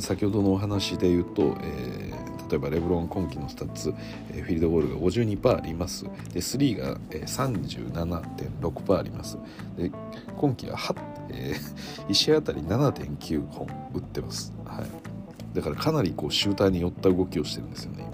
[0.00, 3.94] 先ほどのお話で言うと、えー、例えばレブロン今季のスタッツ、
[4.32, 6.02] えー、フィールドゴールが52%あります。
[6.02, 9.38] で3が、えー、37.6%あります。
[9.76, 9.92] で
[10.36, 10.76] 今季は
[11.30, 18.13] えー、 1試合あたり7.9本打ってます、はい、だからかなりこうシューターに寄った動きをしてるんですよね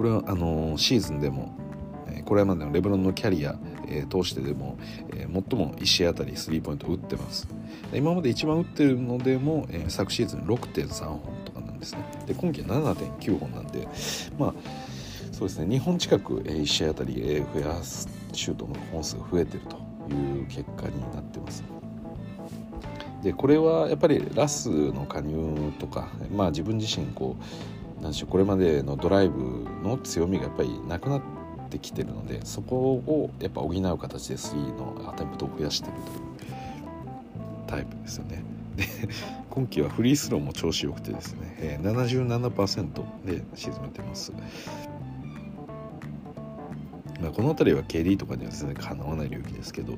[0.00, 1.54] これはあの、シーズンでも、
[2.06, 4.78] えー、これまでのレブロンのキャリア、えー、通してでも、
[5.14, 7.46] えー、最も1試合あたりスリーポイントを打ってます。
[7.92, 11.98] 今まで一番打ってるのでも、えー、昨シーズン6.3本とかなんですね。
[12.26, 13.86] で今季は7.9本なんで
[14.38, 14.54] まあ
[15.32, 15.76] そうですね。
[15.76, 19.76] 2本近く1試合あたり増やすシュートの本数が増えてると
[20.14, 21.62] いう結果になってます。
[23.22, 31.22] でこれはやっぱりラスの加入とか、まあ、自分自身こうなんしょこれまでのドライブの強みがやっぱりなくなっ
[31.68, 36.20] てきてるのでそこをやっぱ補う形で3のアテンプトを増やしてるという
[37.66, 38.42] タイプですよね。
[38.76, 38.84] で
[39.50, 44.32] 今季はフリースローも調子よくてですね、えー、77%で沈めてます。
[47.20, 49.92] まあ、この辺りは KD とかには全然かなわない領域ですけど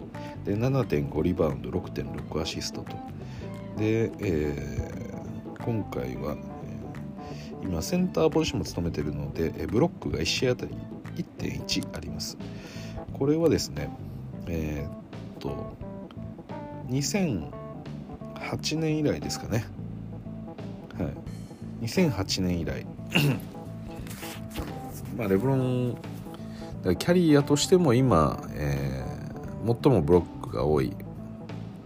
[0.44, 2.96] で7.5リバウンド6.6アシストと
[3.76, 6.36] で、えー、今回は、
[7.62, 10.74] 今センターポジションも務めているので、ブロックが1試合あたり
[11.38, 12.36] 1.1あります。
[13.12, 13.90] これはですね
[14.46, 14.90] えー、っ
[15.38, 15.76] と
[16.88, 19.64] 2008年以来ですかね。
[20.98, 21.08] は
[21.82, 21.86] い。
[21.86, 22.86] 2008年以来。
[25.16, 25.96] まあレブロン
[26.98, 30.92] キャリアとしても今、えー、最もブロックが多い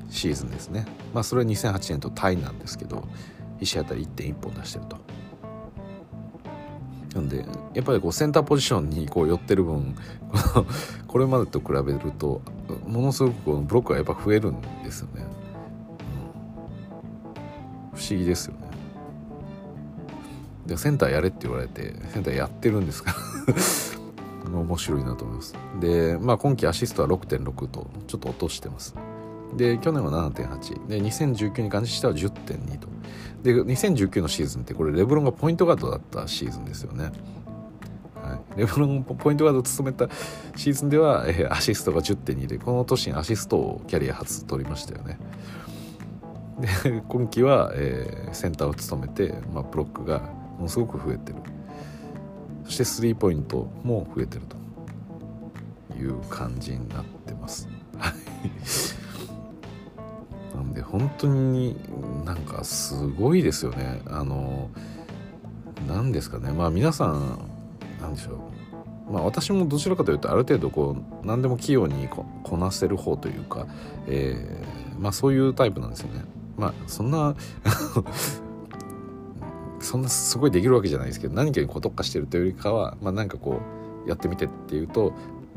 [0.09, 0.87] シーズンですね。
[1.13, 3.07] まあそれは2008年とタイなんですけど
[3.61, 4.97] 1試合あたり1.1本出してると。
[7.27, 9.95] んでやっぱりこうセンターポジションにこう寄ってる分
[11.07, 12.41] これまでと比べると
[12.87, 15.25] ものすごくこのブロックがやっぱ増えるんですよね、
[17.93, 18.67] うん、不思議ですよね。
[20.67, 23.15] でセンターやれって言われてセンターやってるんですか？
[24.53, 25.55] ら 面白いなと思います。
[25.81, 28.95] で、まあ、今季アシストは6.6とちょっと落としてます。
[29.55, 32.89] で去年は7.8で2019に関しては10.2と。
[33.43, 37.13] で2019のシーズンってこれレブロンがポイントガードだったシーズンですよね。
[38.15, 40.09] はい、レブロンポイントガードを務めた
[40.57, 45.19] シーズンでは、えー、アシストが10.2でこの年にアシストをキャリア初取りましたよね。
[46.83, 50.21] で今季は、えー、センターを務めて、まあ、ブロックが
[50.57, 51.39] ものすごく増えてる。
[52.65, 54.57] そしてスリーポイントも増えてると
[55.97, 57.69] いう感じになってます。
[57.97, 58.13] なん
[60.77, 61.75] で本当に
[62.27, 64.03] なんかすごいですよね。
[64.05, 64.71] あの
[65.89, 67.39] 何ですかねまあ皆さん
[67.99, 68.33] 何でしょ
[69.09, 72.27] うまあ私もどちらかというとある程度こう何でも器用にこ
[72.59, 73.67] なせる方というか、
[74.07, 76.25] えー、まあそういうタイプなんですよね。
[76.59, 77.35] まあそんな
[79.81, 83.63] そんなすごいできるわけじゃないですけど何かにこう特化してるというよりかは、まあ、なんかこ
[84.05, 85.15] うやってみてっていうと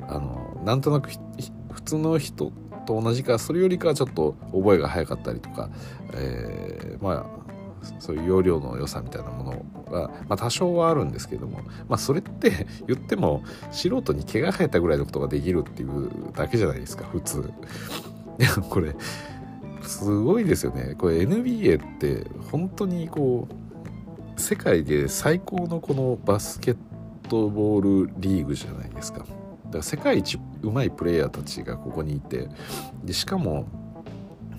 [0.07, 1.09] あのなんとなく
[1.71, 2.53] 普通の人
[2.89, 5.69] と同じかそれよりかはちょっと覚えが早かったりとか、
[6.13, 7.39] えー、まあ
[7.99, 17.49] そういう容量の良さみたいなものが、まあ、多少はあるんですけども、まあ、それって 言っても素人に毛が生えたぐらいのことができるっていうだけじゃないですか普通。
[18.37, 18.95] で もこれ
[19.83, 26.77] すごいですよねこれ NBA って本当にこう世界で最高のこのバスケッ
[27.29, 29.25] トボールリーグじゃないですか。
[29.69, 32.47] だから世界一うまいプレイヤーたちがここにいて
[33.03, 33.67] でしかも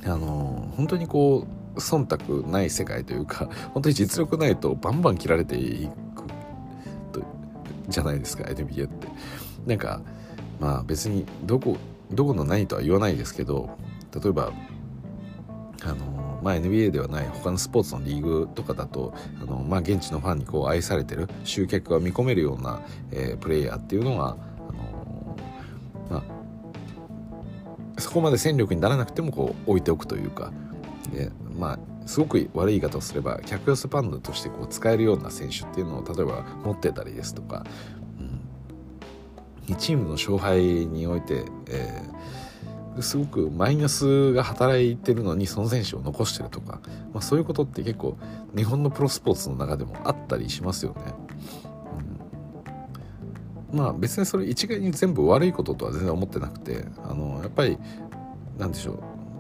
[0.05, 5.93] あの本当にこう忖度ない世界というか 本当に実力ないとバンバン切られていく
[7.89, 9.09] じゃないですか NBA って。
[9.67, 10.01] なんか
[10.59, 11.77] まあ別にどこ
[12.11, 13.71] どこの何とは言わないですけど
[14.15, 14.53] 例えば
[15.83, 24.37] あのまあ、NBA ではない他のスポーツのリーグとかだとあの、まあ、現地のファンにこう愛されてる集客が見込めるような、えー、プレイヤーっていうのが、
[28.01, 30.53] そこまで戦力にならなくてもこう置いておくというか
[31.13, 37.65] で、まあ、すごく悪い言い方をすれば客寄せパンダとしてこう使えるような選手っていうのを例えば持ってたりですとか、
[39.69, 42.11] うん、チームの勝敗において、えー
[43.03, 46.81] すごくマイナスが働いてるのにその選手を残してるとか、
[47.13, 48.19] まあ、そういうことって結構
[48.57, 51.15] 日本のプロスポーツの中でもあったりしますよね。
[53.73, 57.79] まあ別にそれ一概に全部悪いこととは全然思ってなくてあのやっぱり
[58.59, 58.93] なんでしょ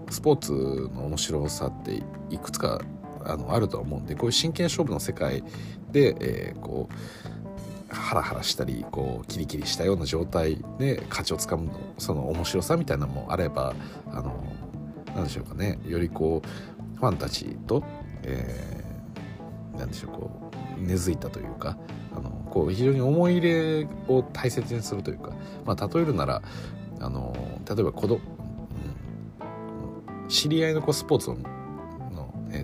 [0.08, 0.52] うスポーツ
[0.94, 2.80] の面白さっていくつか
[3.24, 5.44] あのあるとは思うんでこういう真剣勝負の世界
[5.92, 13.74] で、えー、こうハラハラしたりこうキリキリしたような状態で価値をつかむその面白さみたいなのもあれば
[14.12, 14.44] あの
[15.14, 17.82] 何でしょうかねよりこうファンたちと、
[18.22, 21.76] えー、何でしょうこう根付いたというか
[22.12, 25.32] あのこう非常に思い入れを大切にするというか、
[25.64, 26.42] まあ、例えるなら
[27.00, 27.34] あの
[27.68, 28.20] 例えば子供、
[30.28, 31.38] 知り合いのこうスポーツの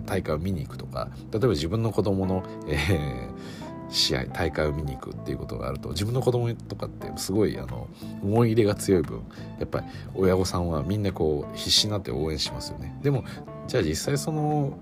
[0.05, 7.87] 大会を見に行くとか例えば自分の子供の、えー試合大会を見に行くっていうことがあると自分の子供とかってすごいあの
[8.21, 9.23] 思い入れが強い分
[9.59, 12.97] やっぱり親御さんはみんなこう必死になって応援しますよね。
[13.01, 13.23] でも
[13.67, 14.77] じゃあ実際その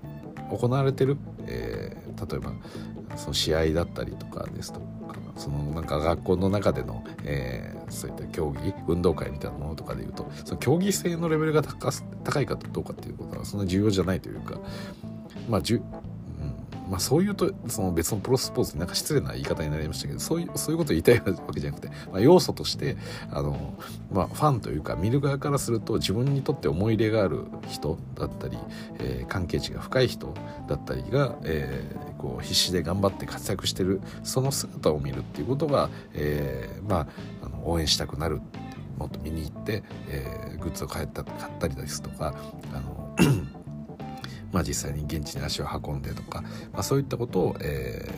[0.50, 1.16] 行われてる、
[1.46, 2.52] えー、例えば
[3.16, 4.86] その試合だったりとかですとか
[5.36, 14.60] そのなんか学校の中での、えー、そういった競技運動会みたいなものとかでいうとその競技性のレベルが高いかどうかっていうことはそんな重要じゃないというか
[15.48, 15.82] まあじゅ
[16.88, 22.96] まあそういうとその別のプロスポーツなんか失礼な言い方になりましたけどそういうそういうことを言いたいわけじゃなくて、まあ、要素として
[23.30, 23.74] あの、
[24.12, 28.58] まあ、ファンというか見る側からすると自分にとって思い入れがある人だったり、
[28.98, 30.32] えー、関係値が深い人
[30.68, 37.00] だったりが、えー、こう必死で頑張って活躍してるその姿を見るっていうことが、えー、ま
[37.42, 38.40] ああの応援したくなる
[38.98, 42.34] もっと見に行って、え、グッズを買った買ったりですとか
[42.72, 43.14] あの
[44.56, 46.40] まあ、実際に現地に足を運んでとか、
[46.72, 48.08] まあ、そういったことを、え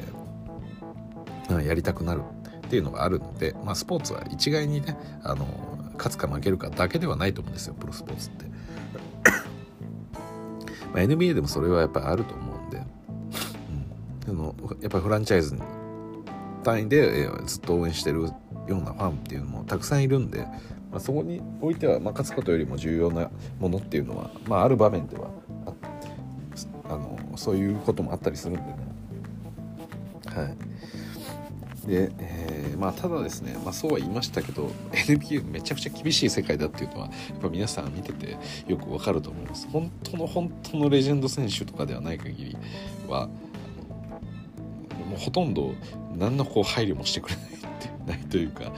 [1.49, 2.23] ー、やりたくなる
[2.69, 5.47] っていうのがあるので、まあ、スポーツは一概にねあの
[5.97, 8.45] 勝つか負けるかだけではないと思うんですよプロスポーツって。
[10.95, 12.83] ま、NBA でもそれはやっぱりあると思うんで、
[14.29, 15.59] うん、のやっぱりフランチャイズ
[16.63, 18.33] 単位で、えー、ずっと応援してるよ
[18.69, 20.43] うなファンっていうのもたくさんいるんで、
[20.93, 25.31] まあ、そこにおいては、まあ、勝つことよりも重要なものっていうのは、まあ、ある場面では
[26.89, 28.77] あのそういうこともあったりするんでね。
[30.27, 31.89] はい。
[31.89, 39.67] で、えー、まあただですね、まあ、そうは言いましたけど NBA めちゃくちゃ厳しい世界だっていうのはやっぱ皆さん見ててよくわかると思います。
[39.69, 42.57] 本当の本当のレジェンド選手とかではない限り
[43.09, 43.29] は
[45.09, 45.75] もうほとんど
[46.17, 47.59] 何のこう配慮もしてくれないって
[48.07, 48.73] ないというか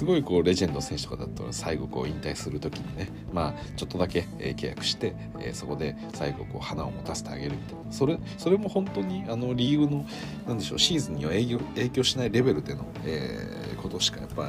[0.00, 10.06] すごいこうレジェンド選手とかだったら最後こう引退する時にねまあちょっとだけ、え契約して、えそこで最後こう花を持たせてあげるみたいなそれそれも本当にあのリーグの
[10.48, 14.46] なんでしょうシーズンには影響影響しないレベルでの、えー、ことしかやっぱあ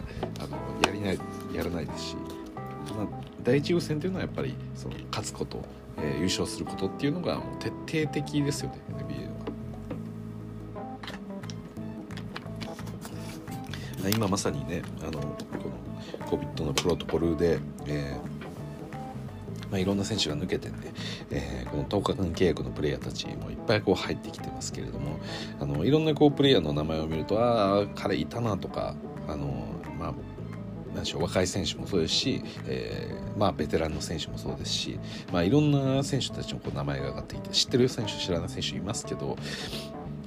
[0.48, 1.20] のやりない
[1.54, 2.16] やらないですし、
[2.96, 3.08] まあ、
[3.44, 5.62] 第一優先というのはやっぱりその勝つこと、
[5.98, 7.68] えー、優勝することっていうのがもう徹
[8.06, 9.51] 底的ですよね NBA は。
[14.10, 18.42] 今まさにねあのこの COVID のプロトコルで、えー
[19.72, 20.76] まあ、いろんな選手が抜けてね、
[21.32, 25.20] えー、この10日間契約のプレイヤーたちもいっぱいこう入ってきてますけれども
[25.60, 28.96] あのいろんなこうプレイヤーの名前を見るとああ彼いたなとか
[29.28, 29.66] あの
[29.98, 30.14] まあ
[30.94, 35.00] なんでしょう若い選手もそうですし、えー、まあ、ベテランの選手もそうですし、
[35.32, 39.38] まあ、いろんな選手たちのこう名前が上がってきて知ってる選手知らない選手いますけど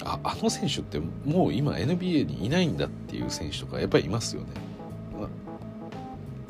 [0.05, 4.49] ああの選手ってもう今 NBA にいないんだっていう選手とかやっぱりいますよね。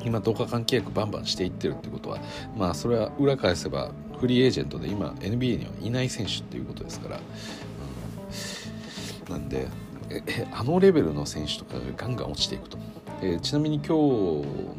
[0.03, 2.19] 今10日間契約バンバンしていってるってことは
[2.55, 3.89] まあそれは裏返せば
[4.19, 7.19] フリーエージェントで今 NBA にはいない選手っていうことですから、
[9.27, 9.67] うん、なんで
[10.09, 12.77] えあのレベルの選手とかがガンガン落ちていくと、
[13.23, 13.91] えちなみに今日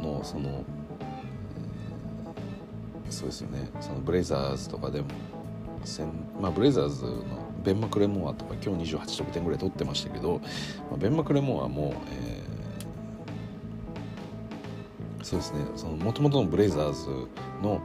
[0.00, 0.64] のその、
[3.10, 3.68] そうですよね。
[3.80, 5.08] そのブレイザーズとかでも
[6.40, 10.40] まあ、ブレイザーズのベン・マクレモアとか今日28得点ぐらい取ってましたけど、
[10.88, 17.08] まあ、ベン・マクレモアも、えー、そうですねその元々のブレイザーズ
[17.60, 17.80] の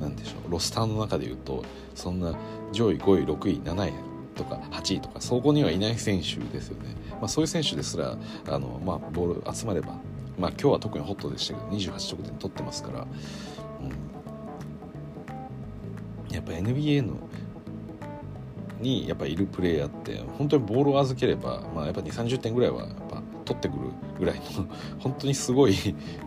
[0.00, 1.62] 何でしょうロスターの中でいうと
[1.94, 2.34] そんな
[2.72, 3.92] 上位5位6位7位
[4.34, 8.16] とか8位とかそこにはいない選手ですよね、まあ、そういう選手ですら
[8.48, 9.98] あの、まあ、ボール集まれば、
[10.38, 13.06] まあ、今日は特にホットでしたけど28得点取ってますから、
[16.28, 17.18] うん、やっぱ NBA の
[18.80, 23.80] にやっぱいるプレイヤーって本当にボールを預ければ、まあ、やっぱ2 3 0点ぐらいはやっぱ取ってくる
[24.18, 24.42] ぐらいの
[25.00, 25.74] 本当にすごい、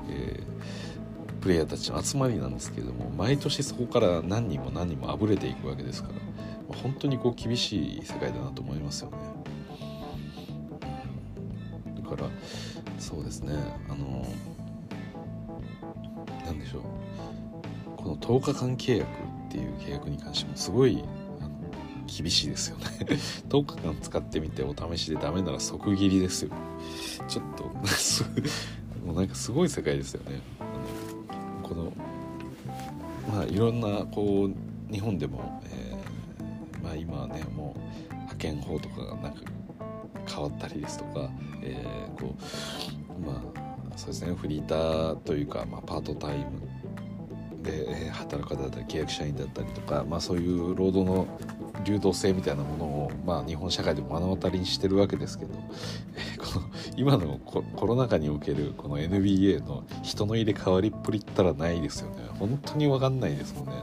[0.10, 9.18] えー、プレイヤーたちの集まりなんですけれども毎年そこから何人も何人もあぶれていくわけですから、本当にこう厳しい世界だなと思いますよね。
[12.02, 12.30] だから
[13.00, 13.54] そうですね
[13.90, 14.25] あの
[16.46, 16.82] なんでしょう
[17.98, 19.10] この10日間契約
[19.48, 21.04] っていう契約に関してもすごい
[22.16, 22.86] 厳しいですよね。
[23.50, 26.52] 10日間使ってみてお試しでダメなら即切りですよ。
[27.28, 27.64] ちょっと
[29.06, 30.40] もうなんかすごい世界ですよね。
[31.64, 31.94] この
[33.32, 37.76] まあいろんなこう日本でも、えー、まあ今はねも
[38.10, 39.42] う派遣法とかがなんか
[40.28, 41.30] 変わったりですとか、
[41.62, 42.36] えー、こ
[43.18, 44.34] うまあそうですね。
[44.34, 46.46] フリーターというか、まあ、パートタイム
[47.64, 51.28] で働く方だったり契約社員だったりとか、まあ、そういう労働の
[51.84, 55.54] 流動性みたいなものを、まあ、日本社会でも目の当たりにしてるわけですけど、
[56.16, 63.74] えこの今のコロナ禍におけるこの NBA の人の入れ替わりっぷりったらないですよね本当に分かんないですもんね。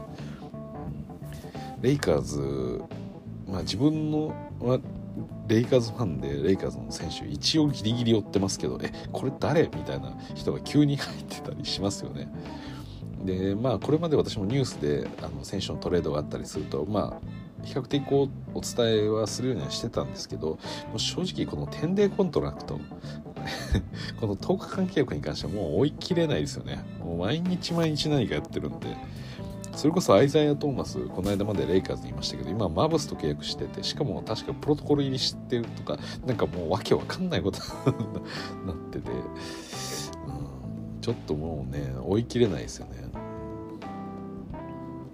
[1.81, 2.83] レイカーズ、
[3.47, 4.79] まあ、自分の、まあ、
[5.47, 9.63] レイカーズファンでレイカーズの選手一応ギリギリ追ってますけどえこれ誰？
[9.63, 12.31] みたいな人が急に入ってたりしますよね。
[13.25, 20.57] でまあこれまで私もニュースであの選手のトレードがあったりするとまあ比較的こうお伝えはするようにはしてたんですけども
[20.95, 22.79] う正直この10 day contract
[24.19, 26.83] この10日間契約に関してはもう追い切れないですよね。
[27.03, 28.95] もう毎日毎日何かやってるんで。
[29.75, 37.65] それこそアイザイア・トーマスこの間までレイカーズにいましたけど今マブスと契約しててしかも確かプロトコル入りしてるとかなんかもうわけわかんないことに
[38.67, 39.09] なってて、
[41.01, 43.01] ちょっともうね追い切れないですよね。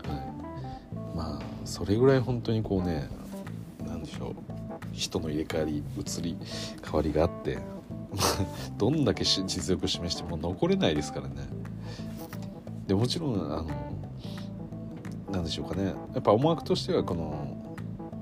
[0.05, 0.15] は
[1.13, 3.09] い、まあそれぐらい本当にこうね
[3.85, 4.35] 何でしょう
[4.91, 6.37] 人の入れ替わり移り
[6.83, 7.59] 変わりがあって
[8.77, 11.35] どんだけ実力を示しても残れないですからね。
[12.85, 13.67] でもちろんあの
[15.31, 17.75] 何でしょうかねやっぱ思惑としてはこの、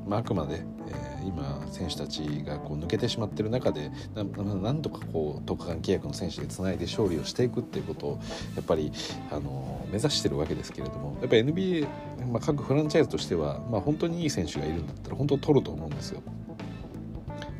[0.07, 0.65] まあ、あくまで、
[1.25, 8.19] 今選手たちがこう抜けてしまってる中でなんとかこう10日間契約の選手でつないで勝利をしていくっていうことを
[8.55, 8.91] やっぱり
[9.31, 11.87] あの目指してるわけですけれどもやっぱり NBA、
[12.31, 16.21] まあ、各フランチャイズとしては、まあ、本当にいい選手がいるんだったら本当取ると思うんですよ。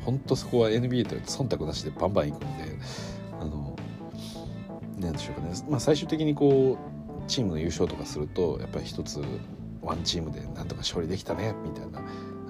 [0.04, 2.46] 本当そこは NBA と忖度なしでバンバンいくんで
[3.40, 3.76] あの
[4.98, 9.20] なんでしょうかね、まあ、最終的にこうチームの優勝とかするとやっぱり一つ
[9.82, 12.00] ワンチームでなんとか勝利できたねみたいな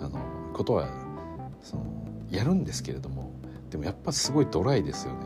[0.01, 0.21] あの
[0.53, 0.89] ことは
[1.67, 1.83] その
[2.31, 3.33] やるんですけれども
[3.71, 5.19] でもやっぱすごいドライですよね。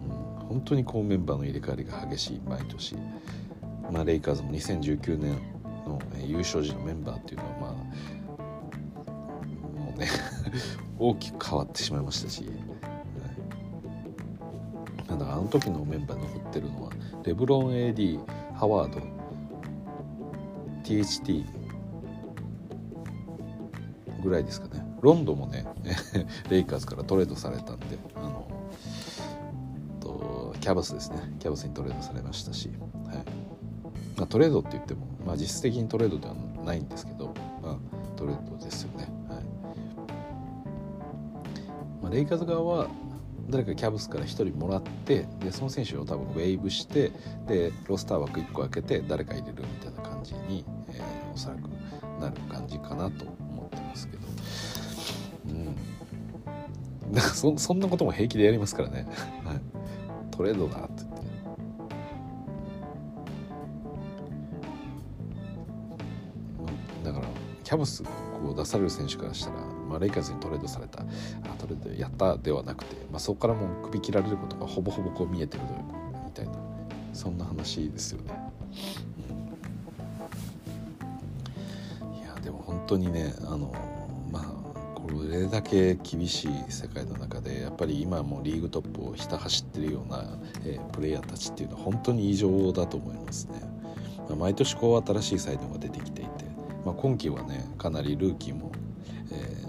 [0.00, 2.96] うん、本当にこうメンバーの入れ替わりが激しい毎年、
[3.92, 5.38] まあ、レイカーズも2019年
[5.86, 7.72] の優勝時のメンバーっていうのはまあ
[9.78, 10.08] もうね
[10.98, 12.48] 大きく変わってしまいましたし、
[15.06, 16.90] だかあの時のメンバー残ってるのは
[17.24, 18.18] レブロン AD
[18.54, 19.00] ハワード
[20.82, 21.44] THT
[24.22, 24.84] ぐらいですかね。
[25.00, 25.66] ロンドンもね
[26.50, 28.46] レイカーズからトレードされたんであの
[30.00, 31.34] とキャバスですね。
[31.38, 32.70] キャバスにトレードされましたし、
[33.06, 33.16] はい。
[34.16, 37.76] まあ、トレードって言っても、まあ、実質的にトレードではないんですけど、まあ、
[38.16, 39.44] トレードですよね、はい。
[42.02, 42.88] まあ、レイカーズ側は
[43.48, 47.12] 誰かキャブスから1人もらってでその選手を多分ウェーブして
[47.46, 51.68] でロスター枠1個開けて誰か入れるみたいな感じに、えー、おそらく
[52.20, 53.24] なる感じかなと
[53.96, 54.22] ますけど。
[55.48, 57.12] うん。
[57.12, 59.06] なんかそそんなことも平気でやりますからね、
[59.44, 59.60] はい、
[60.30, 61.16] トレードだって言って。
[67.04, 67.26] だから
[67.62, 68.10] キャブスこ
[68.52, 69.56] う出される選手からしたら
[69.88, 71.04] まあ、レイカーズにトレードされたあ
[71.58, 75.78] トレードやったではなくて、まあ、そこからもう首切られることがほぼほぼこう見えてるという
[76.24, 76.66] みたいな。
[77.16, 78.34] そんな話ですよね。
[82.02, 83.72] うん、いやでも本当にねあの
[85.06, 90.24] これだけ厳しい世界の中でやっぱり今もリーグトップをひた走ってるような、
[90.64, 93.60] え、プレイヤーたちっていうのは本当に異常だと思いますね。
[94.28, 96.44] まあ、毎年こう新しいサイドが出てきていて、
[96.84, 98.72] まあ、今季はねかなりルーキーも
[99.30, 99.64] え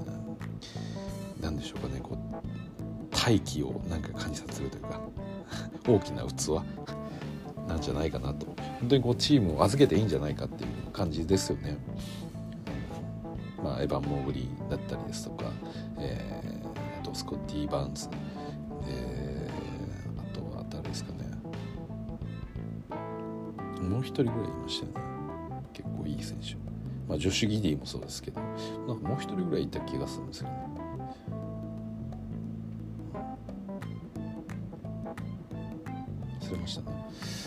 [1.39, 5.01] 何でしょうかねこう大気をなんか感じさせるというか
[5.87, 6.63] 大きな器
[7.67, 8.47] なんじゃないかなと
[8.79, 11.77] 本当にこうチームを預けていいんじゃないかっていう感じですよね。
[13.77, 15.45] まあ、エヴァン・モーグリーだったりですとか、
[15.99, 18.09] えー、あとスコッティ・バーンズ、
[18.87, 21.27] えー、あとは誰ですかね。
[23.87, 25.01] もう一人ぐらいいましたよね。
[25.73, 26.55] 結構いい選手、
[27.07, 28.47] まあ、ジョシュ・ギディもそうですけどな
[28.95, 30.55] んかもう一人ぐらいいた気がするんですよね。
[36.41, 36.97] 忘れましたね。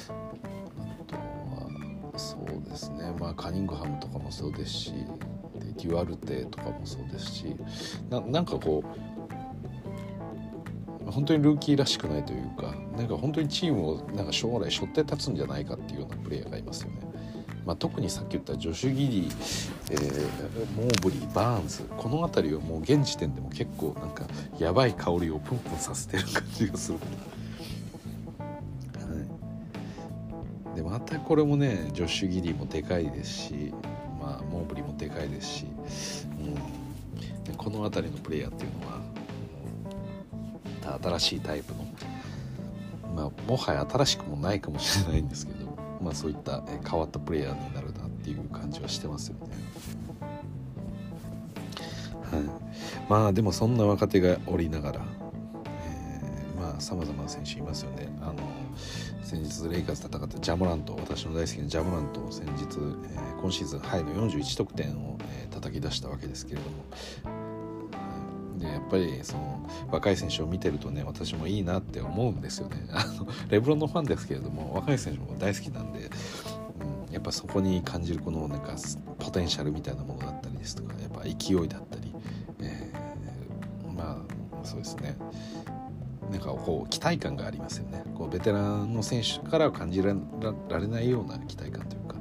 [0.09, 3.13] あとはそうですね。
[3.19, 4.93] まあカニングハムとかもそうですし
[5.81, 7.57] でデュアルテとかもそうですし
[8.09, 8.91] ななんかこう
[11.11, 17.01] 本当にルーキーらしくないというかなんか本当にチームをなんか将来背負って立つんじゃないかっていうようなプレイヤーがいますよね。
[17.67, 24.25] まあ、特にさっき言ったジョシュ・ギディー、えー、モーブリー、バーンズこの辺りはもう現時点でも結構なんか
[24.59, 26.99] やばい香りをプンプンさせてる感じがする
[30.75, 33.75] でまたこれもねジョシュ・ギディーもでかいですし、
[35.11, 36.55] かいですし、うん、
[37.45, 39.01] でこの辺りのプレイヤーっていうのは、
[40.97, 41.87] うん、新しいタイプの、
[43.15, 49.55] まあ、もはや新しくもないかもしれないんですけど、まあ、そういった変わったプレイヤーになるなっていう感じはしてますよね。
[52.31, 52.43] はい、
[53.09, 55.01] まあでもそんな若手がおりながら、
[55.85, 58.09] えー、まあさまざまな選手いますよね。
[58.23, 58.35] あの
[59.31, 67.51] 先日レイカーズ戦ったジャモラント私の大好きなジャモラント先日、えー、今シーズンハイの41得点を、えー、叩き出したわけですけれども、はい
[68.61, 72.89] でやっぱりその若い選手を見てるとね私もいいなって思うんですよね。
[72.91, 76.11] あのレブロンのファンですけれども若い選手も大好きなんで、
[77.09, 78.75] うん、やっぱそこに感じるこのなんか
[79.19, 82.15] ポテンシャルみたいなものだったりですとかやっぱ勢いだったり、
[82.61, 84.23] えー、ま
[84.61, 85.17] あそうですね。
[86.31, 88.05] なんかこう期待感がありますよね。
[88.15, 90.15] こうベテランの選手からは感じら
[90.79, 92.17] れないような期待感というか、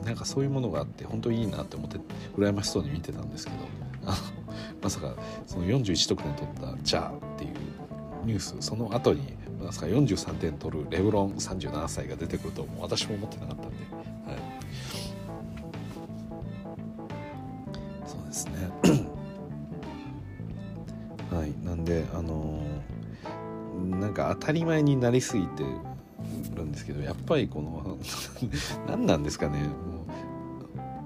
[0.00, 1.98] うん、なんかそういうものがあって本当にいいなって思って
[2.36, 3.80] 羨ましそうに見てたんですけど。
[4.06, 4.32] あ
[4.82, 5.14] まさか
[5.46, 7.50] その41得点取ったじゃあっていう
[8.24, 13.76] ニュースその後にまさか43点取るレブロン37歳が出てくるとも私も思ってなかったんで、
[14.26, 14.38] はい、
[18.06, 18.52] そうですね。
[21.36, 21.52] はい。
[21.64, 22.62] なんであの
[24.00, 25.64] なんか当たり前になりすぎて
[26.54, 27.98] るんですけどやっぱりこの
[28.86, 29.70] 何なんですかねもう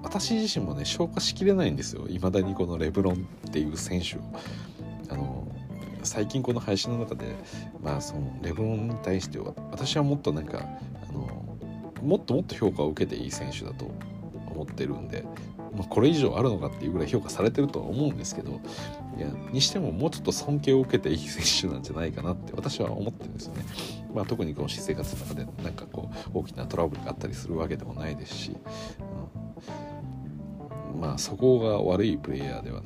[0.02, 4.20] 私自身もね消化しきれないんですよいまだにこのレブロンっていう選手を。
[5.10, 5.46] あの
[6.02, 7.34] 最近この配信の中で、
[7.82, 10.68] まあ、そのレブロンに対しては私はもっとなんか
[11.08, 11.42] あの
[12.02, 13.90] もっともっと評価を受けていい選手だと
[14.50, 15.24] 思ってるんで
[15.76, 18.60] まあ、これ以上あるのかっていうぐらい評価されてるとは思うんですけど
[19.18, 23.64] いやにしてももうちょっと尊敬を受けていい選手なんじゃないかなって私は思ってるんですよね。
[24.14, 28.56] まあ、特にこの私生活の中でなんかこう大きなトラブルがあったりするわけでもないですし、
[30.94, 32.80] うん、まあそこが悪いプレイヤーでは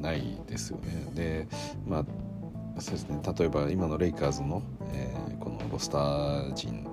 [0.00, 1.10] ないですよね。
[1.14, 1.48] で
[1.86, 6.84] まあそうですね例えば今のレイカーズの、えー、このロスター陣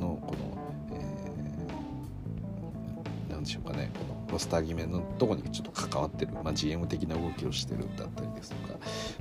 [0.00, 0.51] のこの
[3.42, 3.90] んでしょうかね。
[3.94, 8.78] このロスター決めのとこにちょっと関わってる、まあ、GM 的な動きをしてるだったりですとか、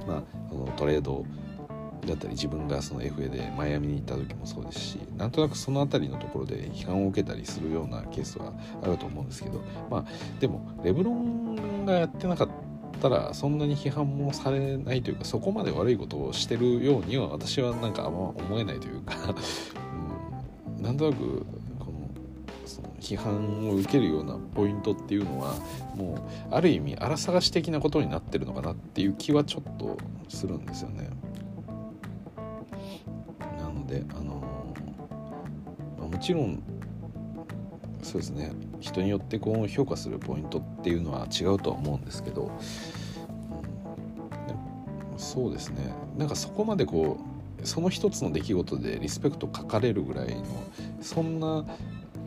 [0.07, 1.25] まあ、このトレード
[2.07, 10.05] だったり自分がその FA でマイアミに行った時もそうですしなんとなくその辺りのところで批判を受けたりするようなケースはあると思うんですけどまあ
[10.39, 12.49] でもレブロンがやってなかっ
[13.01, 19.15] たらそんなに批判もされないというかそこまで悪いことをしてるようには私はなんかあんま思えないというか、
[20.77, 21.45] うん、なんとなく
[22.71, 25.55] その批判を受けるようなポイントっていうのは
[25.95, 26.15] も
[26.51, 29.97] うある意味荒探し的なことになってるのかなっていう気はちょっと
[30.29, 31.09] するんですよね。
[33.57, 34.41] なのであの
[35.99, 36.63] まもちろん
[38.01, 42.51] そうですね人によってこう評価するポイントっていうのは違うとは思うんですけど、
[45.13, 47.19] うん、そうですねなんかそこまでこ
[47.61, 50.43] うその一つの出来事でリスペクト書かれるぐらいの
[51.01, 51.65] そんな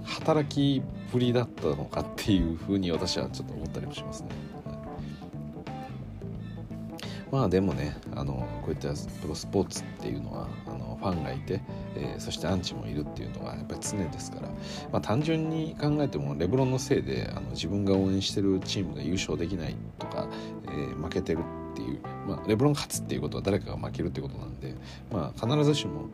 [0.05, 0.82] 働き
[1.12, 4.28] ぶりだったのかっていうふうに私はちょっと思ったりもしますね。
[7.34, 8.90] まあでもねあのこういった
[9.20, 11.61] プロスポーツっていうのはあのファンがいて、
[11.96, 14.48] えー、そしてアンチもいるっていうのはやっぱり常ですから、
[14.92, 20.28] まあ、単純に考えてもレブロンのせいであの自分が応援してるチームが優勝できないとか、
[20.66, 21.40] えー、負けてる
[21.72, 24.76] っていう、まあ、レブロン勝つっていうことは誰かが負けるっていうことなんで、
[25.11, 26.09] まあ、必ずしも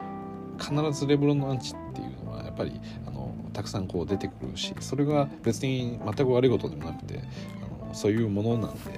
[0.58, 3.19] 必ずレブロンのアンチっていうのはやっぱりあの
[3.52, 7.20] たくさんこう出てくるしそれが別に全く悪いことでもなくて
[7.62, 8.96] あのそういうものなんで、は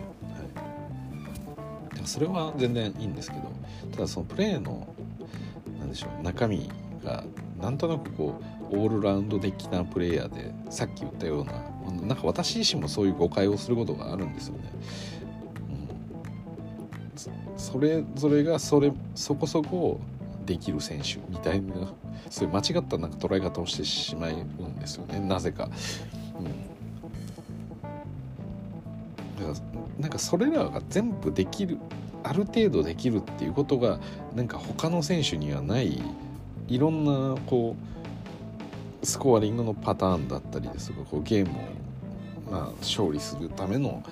[2.03, 3.43] い、それは全然いいんですけど
[3.93, 4.87] ただそのプレーの
[5.79, 6.69] なんでしょう中身
[7.05, 7.25] が
[7.61, 8.41] なんとなくこ
[8.71, 11.53] うオールラウンド的なプレイヤーでさっき言ったような
[12.07, 14.73] なんか私自身もそういう誤解をすることがあるんですよね。
[17.55, 20.01] うん、それぞれがそれそこそこ
[20.45, 21.75] できる選手みたいな
[22.31, 25.21] そういう間違ったなんか捉え方をしてしまうんですよね。
[25.21, 25.69] なぜか。
[26.39, 26.45] うん。
[29.47, 31.79] だからなんかそれらが全部できる
[32.23, 33.99] ある程度できるっていうことが
[34.35, 36.01] なんか他の選手にはない
[36.69, 37.77] いろんなこ
[39.03, 41.63] うスコアリングのパターンだったりですとかこうゲームを
[42.51, 44.03] まあ勝利するための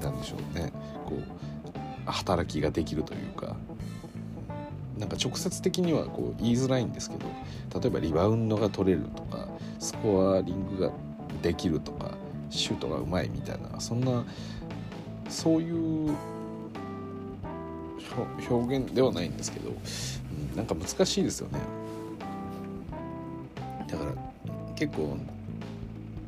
[0.00, 0.72] なんでしょうね。
[1.04, 3.56] こう働きができるというか。
[4.98, 7.26] なんか直接的にはこう言いづらいんですけど
[7.80, 9.46] 例えばリバウンドが取れるとか
[9.78, 10.90] スコアリングが
[11.42, 12.12] できるとか
[12.50, 14.24] シュートがうまいみたいなそんな
[15.28, 16.14] そういう
[18.48, 19.72] 表現ではないんですけど、う
[20.54, 21.60] ん、なんか難しいですよね。
[23.88, 24.12] だから
[24.74, 25.16] 結構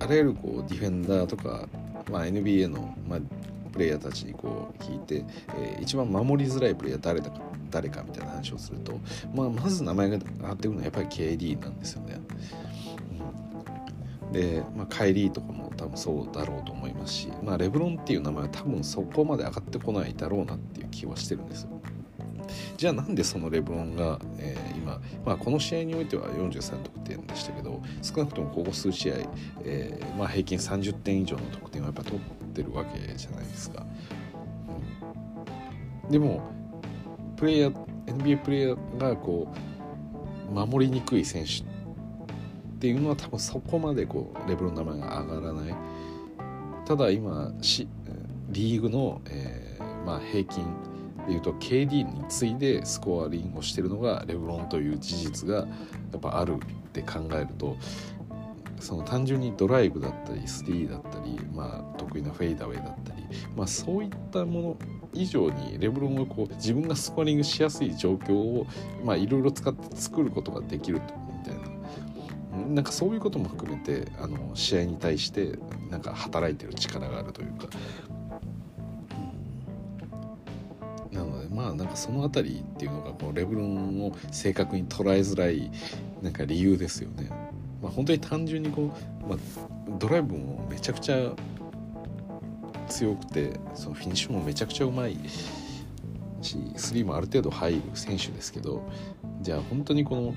[0.00, 1.66] あらゆるこうディフェンダーとか、
[2.10, 3.20] まあ、NBA の、まあ、
[3.72, 5.24] プレイヤーたちにこう聞いて、
[5.56, 7.40] えー、一番守りづらいプレイヤー誰だか
[7.70, 8.98] 誰かみたいな話をすると、
[9.34, 12.20] まあ、まず名前が上がってくるのはやっぱり KD なんですよね。
[14.24, 21.70] うん、で、まあ、カイリーとかも多分そうだろうと思いますし、まあ、レブロンっていう名前は多分そこまで上がってこないだろうなっていう気はしてるんですよ。
[22.76, 29.14] じゃあなんでそのレブロンが、えー、今、まあ、この試合においては43得点でしたけど少なくともここ数試合、
[29.64, 32.20] えーまあ、平均30点以上の得点をやっぱ取っ
[32.54, 33.86] てるわけじゃないですか。
[36.04, 36.42] うん、でも
[37.39, 37.74] プレイヤー
[38.07, 39.53] NBA プレイヤーがこ
[40.49, 41.64] う守りにくい選手っ
[42.80, 45.74] ていうのは多分そこまでこうレブロンの名前が上がらない。
[46.84, 47.86] ただ今し
[48.49, 50.64] リーグの、えーまあ、平均
[51.26, 55.66] でいうと KD に次いでスコアリングをしてるのがレブロンという事実がや
[56.16, 56.59] っぱあるっ
[56.93, 57.76] て考えると
[58.80, 63.22] その単純にドライブだったりスティーだったり、まあ、得意なフェイダーウェイだったり、
[63.55, 64.76] まあ、そういったもの
[65.18, 68.66] 以上にレブロンがこう自分がスコアリングしやすい状況を
[69.16, 71.00] いろいろ使って作ることができる
[71.38, 71.78] みたいな
[72.68, 75.58] なんかそういうことも含めてあの試合に対して
[75.90, 77.68] なんか働いてる力があるというか
[81.12, 85.70] なのでまあなんかその辺りっていうのがこうレブロンを正確に捉えづらい
[86.22, 87.30] なんか理由ですよね。
[87.82, 88.92] まあ、本当に単純にこ
[89.22, 89.38] う、まあ、
[89.98, 91.32] ドライブもめちゃくちゃ
[92.89, 95.16] 強くてそのフィニッシュもめちゃくちゃうまい
[96.41, 98.89] しスリーもある程度入る選手ですけど
[99.41, 100.34] じゃあ本当にこの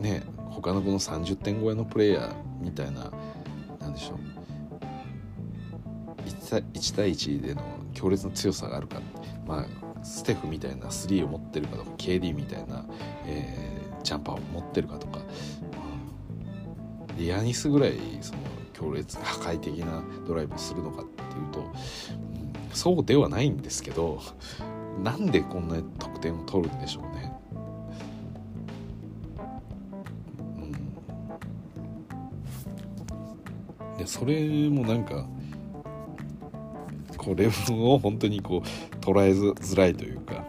[0.00, 3.10] ね他のこの30点超えのプレイヤーみたいな
[3.80, 4.32] 何でしょう
[6.24, 7.62] 1対1での
[7.94, 9.00] 強烈な強さがあるか
[9.46, 12.84] まあステフみたいな3を持ってるかとか KD みたいな、
[13.26, 15.20] えー、ジャンパーを持ってるかとか、
[17.16, 18.40] でヤニスぐらいその
[18.82, 21.66] 強烈 破壊的なドライブをするのかっていうと、うん、
[22.72, 24.18] そうではないんですけど
[25.02, 27.32] なんでこんな得点を取るんでしょうね。
[33.92, 35.26] うん、でそれもなんか
[37.16, 40.44] こうレブンを本当にこう捉えづらいというか、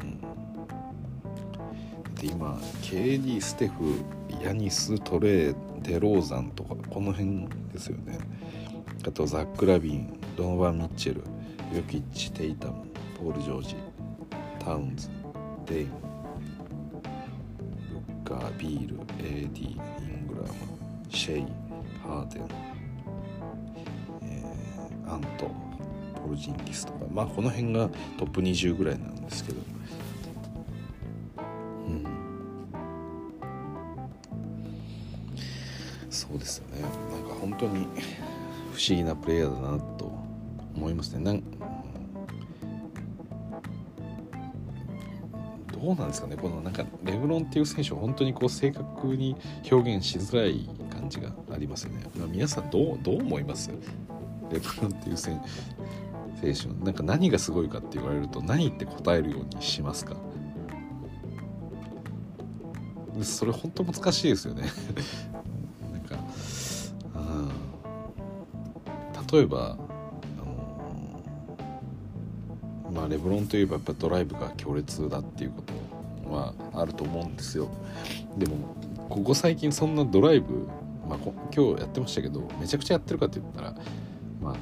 [0.00, 0.20] うん、
[2.16, 4.02] で今 KD ステフ
[4.42, 8.16] ヤニストレーデローザンとかこの辺ですよね。
[9.04, 11.24] あとザック・ラビンドノバン・ミッチェル
[11.76, 12.86] ヨキッチ・テイタム
[13.18, 13.74] ポール・ジョージ
[14.60, 15.08] タウンズ
[15.66, 15.90] デイム
[17.02, 20.48] ブッカービール AD イングラム
[21.08, 21.46] シェイ
[22.04, 22.44] ハーデン
[25.08, 25.50] アント
[26.22, 27.00] ポルジンギスとか。
[27.10, 29.60] まあこの辺がトップ20ぐらいなんですけど。
[37.60, 37.86] 当に
[38.72, 40.10] 不思議なプレイヤーだなと
[40.74, 41.20] 思いますね。
[41.22, 41.42] なん
[45.72, 46.36] どうなんですかね。
[46.36, 49.34] このなんかレブロンっていう選手は本当にこう正確に
[49.70, 52.02] 表現しづらい感じがありますよね。
[52.28, 53.70] 皆さんどうどう思います？
[54.50, 55.40] レブロンっていう選
[56.42, 60.16] 手なんか何がすごいかって言われると何って答えるようにしますか？
[63.22, 64.64] それ本当難しいですよね。
[69.32, 70.44] 例えばあ
[72.86, 77.68] のまあレブロンといえばやっぱドライブが強烈だっていうことはあると思うんですよ
[78.36, 78.76] でも
[79.08, 80.68] ここ最近そんなドライブ
[81.08, 81.18] まあ、
[81.52, 83.74] 今日やってましたけどめちゃくちゃやってるかって言ったら
[84.40, 84.56] まあ、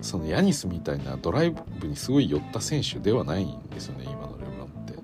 [0.00, 4.94] そのヤニスみたいなドライブにすごい寄った選手ではないんですよね今のレブロンって。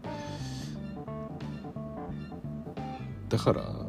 [3.28, 3.85] だから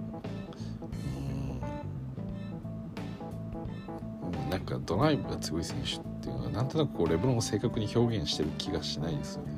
[4.88, 9.52] ドライブが強い選手っていうのはなんとなくこうレブロンを正確に表現してる気がしないですよね。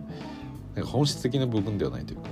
[0.76, 2.30] なんか本質的な部分ではないというか。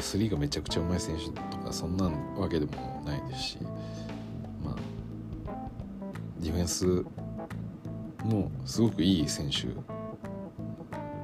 [0.00, 3.58] スリーがめちゃくちゃうまい選手とかそんなわけでもないですし、
[4.64, 4.76] まあ、
[6.40, 7.04] ディフェンス
[8.24, 9.68] もすごくいい選手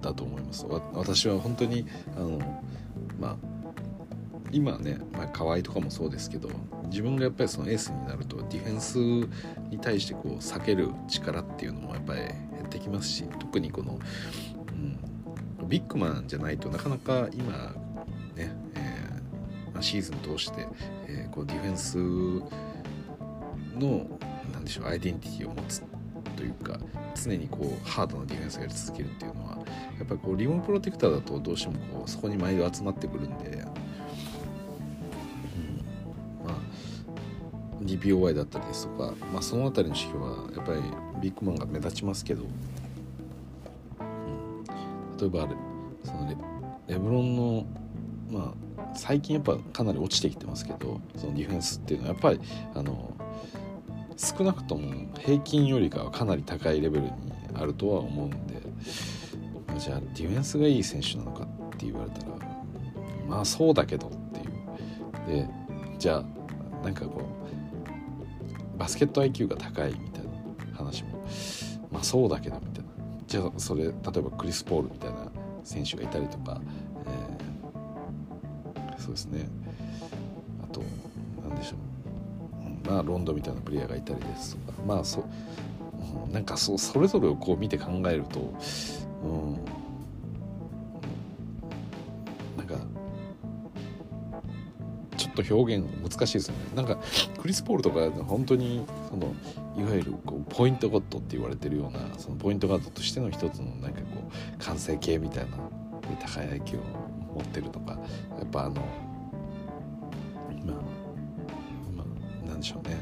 [0.00, 1.84] だと思います私は本当に
[2.16, 2.38] あの
[4.56, 6.48] 今ね、まあ、河合とかもそうですけど
[6.84, 8.96] 自分がやっぱりそのエースになるとディフェンス
[9.68, 14.00] に対してこう避ける力っていうのもやっぱり減ってきますし特にこの、
[15.60, 17.74] うん、ビッグマンじゃないとなかなか今
[18.34, 19.20] ねえ、
[19.74, 20.66] まあ、シーズン通して、
[21.06, 21.98] えー、こうディフェンス
[23.78, 24.06] の
[24.54, 25.82] なんでしょうアイデンティティを持つ
[26.34, 26.80] というか
[27.14, 29.58] 常にこうハードなディフェンスをやり続けるっていうのは
[29.98, 33.64] やっぱりこうリモンプロテクターだとどうしてもこうそこに毎度集まってくるんで、
[37.86, 40.80] DPOY だったりですとか、まあ、その辺りの指標はやっぱり
[41.20, 42.44] ビッグマンが目立ちますけど、う
[44.04, 45.48] ん、例えば
[46.04, 46.36] そのレ
[46.94, 47.66] レブロンの
[48.30, 52.40] まあ最近やっぱかなり落ちてきてますけどそのディフェンスっていうのはやっぱり
[52.74, 53.14] あの
[54.16, 57.10] 少なくとも平均よりかはかなり高いレベルに
[57.54, 58.62] あるとは思うんで
[59.78, 62.36] じゃあディフェンスがいい選手なのかって言われたら
[63.28, 64.56] まあそうだけどっていう。
[65.26, 65.48] で
[65.98, 67.35] じゃあなんかこう
[68.78, 71.26] バスケット IQ が高いみたいな話も。
[71.90, 72.90] まあそうだけどみたいな。
[73.26, 75.28] じゃあそれ例えばクリス・ポールみたいな
[75.64, 76.60] 選手がいたりとか、
[77.06, 79.48] えー、そうですね。
[80.62, 80.82] あと
[81.48, 81.76] 何でしょ
[82.86, 84.78] う、まあロンドンみたいなプレイヤーがいたりですとか。
[84.86, 85.24] まあそ
[86.32, 88.40] なんかそそれぞれをこう見て考えると、
[89.24, 89.58] うん、
[95.36, 96.60] と表現難しいですよね。
[96.74, 96.98] なんか
[97.38, 99.34] クリス・ポールとか本当にその
[99.76, 105.58] いわゆるこうポイントガッドって言われてるようなそのポイントガッドとしての一つのなんかこう完成形みたいな
[106.20, 106.82] 高い IQ を
[107.36, 107.98] 持ってるとか
[108.38, 108.74] やっぱあの
[110.64, 110.76] まあ
[111.96, 112.04] ま
[112.44, 112.96] あなんでしょうね。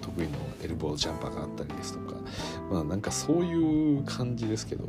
[0.00, 2.20] 得意のエルボージャンパーがあったりですとか
[2.70, 4.84] まあなんかそういう感じですけど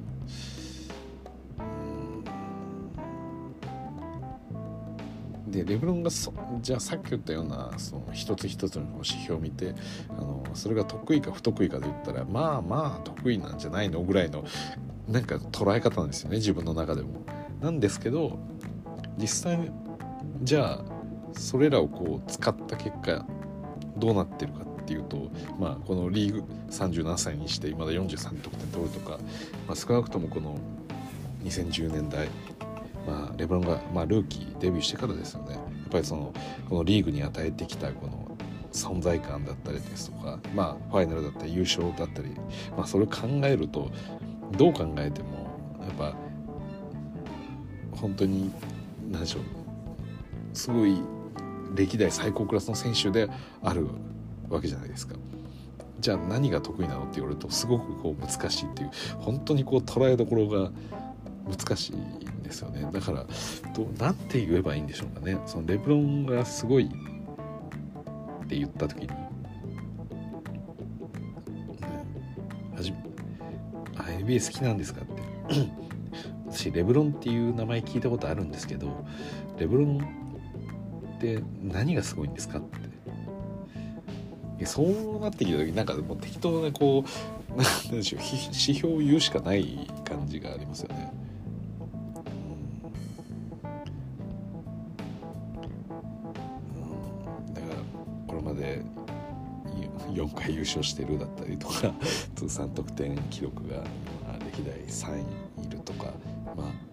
[5.64, 6.10] でレブロンが
[6.62, 9.76] じゃあさっき言ったようなその一つ一つの指標を見て
[10.10, 14.44] あのそれが得意か不得意かで言ったらまあまあ得意なんじゃないのぐらいの
[15.08, 17.26] なんか捉え方なんですよね自分の中でも。
[17.62, 18.40] なんですけど
[19.18, 19.72] 実際
[20.44, 20.82] じゃあ
[21.34, 23.26] それらをこう使った結果
[23.98, 25.30] どうなってるかっていうと、
[25.60, 29.20] まあ、このリーグ37歳にしてまだ43得点取るとか、
[29.68, 30.58] まあ、少なくともこの
[31.44, 32.30] 2010年代
[33.10, 36.34] まあ、レブロンが、まあ、ルーキーデビューしてからですよねやっぱりその
[36.70, 38.38] このリーグに与えてきたこの
[38.72, 42.30] 存在感だったりですとか、まあ、ファイナルだったり優勝だったり、
[42.78, 43.90] まあ、それを考えると
[44.58, 45.50] どう考えても
[45.82, 46.16] やっぱ
[47.98, 48.52] 本当に
[49.10, 49.44] 何でしょう
[50.54, 51.02] すごい
[51.76, 53.30] 歴代最高クラスの選手で
[53.64, 53.88] ある
[54.50, 55.16] わけじゃないですか。
[56.00, 60.72] じゃあ何が得意なのって言われるとすごくこう難しいっていう本当にこう捉えどころが
[61.50, 62.88] 難しいんですよね。
[62.92, 63.26] だから
[63.74, 65.38] どなんて言えばいいんでしょうかね。
[65.46, 69.14] そのレブロンがすごいって言った時に、ね、
[72.76, 72.94] はじ
[73.96, 75.22] あ NBA 好きなんですかって。
[76.50, 79.06] 私レブロンっていう名前聞いたことあるんですけど
[79.60, 80.04] レブロン
[81.18, 82.90] って何がすごいんですかって。
[84.66, 91.19] そうなってきた時なんかもう適当なこう何でしょう指標を言うしかない感じがありますよね。
[100.50, 101.94] 優勝してるだったりとか
[102.36, 103.84] 通算得点記録が
[104.52, 105.24] 歴代3
[105.62, 106.14] 位いるとか
[106.56, 106.90] まあ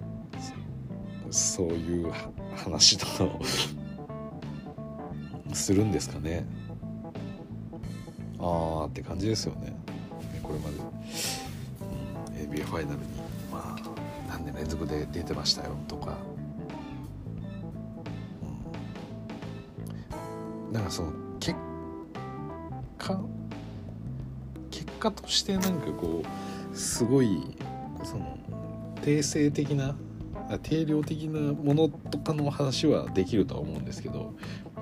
[1.30, 2.12] そういう
[2.54, 3.40] 話とかを
[5.52, 6.44] するんですかね。
[8.38, 9.74] ああって感じですよね。
[10.42, 10.76] これまで、
[12.44, 13.06] うん、ABA ファイナルに
[13.50, 13.76] まあ
[14.28, 16.16] 何年連続で出てましたよとか、
[20.68, 21.25] うん、なんかその
[25.06, 26.22] 家としてなんかこ
[26.72, 27.56] うすごい
[28.04, 28.38] その
[29.02, 29.96] 定性的な
[30.62, 34.34] 定量的なものとかの話はできるとは思うんですけど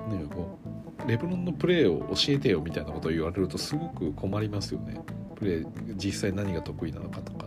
[0.09, 0.59] なんかこ
[1.05, 4.99] うレブロンのプレーを教えてよみたいなことを言われるとすごく困りますよね。
[5.35, 7.45] プレー実際何が得意なのかとか。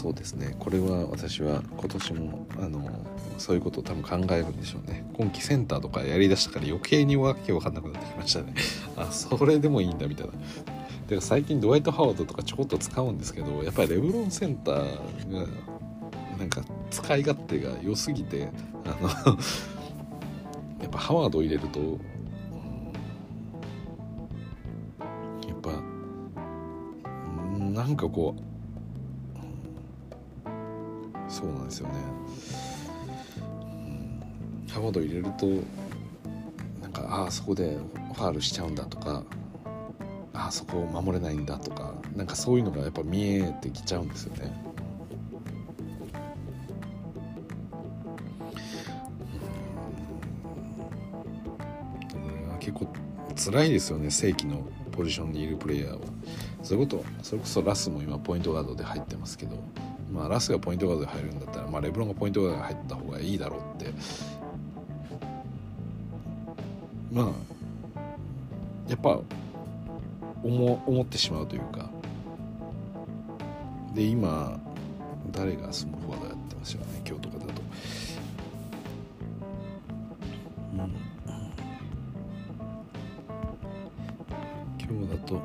[0.00, 0.56] そうですね。
[0.58, 5.04] これは私は今年もあのそういうことを多分考えるんでしょうね。
[5.12, 8.54] 今季センターとかやりだしたから余計にわけわかんなくなってきましたね。
[8.96, 10.32] あそれでもいいんだみたいな。
[11.06, 14.76] でも最近ドワイト・ハワードとかちょこっと使うんですけどやっぱりレブロンセンター
[15.30, 15.46] が
[16.38, 18.48] なんか使い勝手が良すぎて
[18.86, 19.08] あの
[20.80, 21.98] やっぱハワードを入れると、うん、
[25.46, 25.72] やっぱ
[27.82, 28.49] なんかこう
[31.40, 31.94] そうなんですよね、
[33.38, 35.46] うん、ハワード入れると
[36.82, 37.78] なんかああそこで
[38.14, 39.24] ファールしちゃうんだとか
[40.34, 44.70] ああそこを守れないんだとかなんかそういうのがやっぱ見えてきちゃうんですよね。
[52.60, 52.86] 結構
[53.36, 56.00] 辛いですよね正規のポジションにいるプレイヤーは
[56.62, 59.56] そういうことそれこそラスも今ポイントガードで入ってますけど。
[60.12, 63.92] まあ、ラスがポイントガードで入るんだったら、まあ、レブロンがポイントガードで入った方がいいだろうって
[67.12, 67.26] まあ
[68.88, 69.20] やっぱ
[70.42, 71.88] 思思ってしまうというか
[73.94, 74.58] で今
[75.30, 77.62] 誰がスモフォワードやってますよね今日とかだと。
[80.72, 80.78] うん、
[84.78, 85.40] 今日だとあ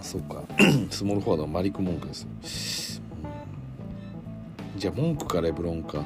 [0.00, 0.42] あそうか
[0.90, 2.26] スモールフォワードはマリック・モンクです。
[4.86, 5.98] じゃあモンクかレブロンか、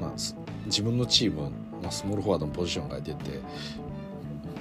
[0.00, 0.12] まあ、
[0.66, 3.38] 自分のチームのスモールフォワードのポジションが出て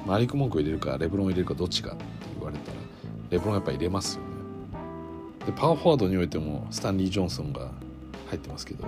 [0.05, 2.77] マリック・モンクを入れるかレブロン入れるかどっちかって言われたら
[3.31, 4.27] レブロンやっぱ入れますよね。
[5.47, 7.71] でパワーフォワードにおいてもスタンリー・ジョンソンが
[8.29, 8.85] 入ってますけど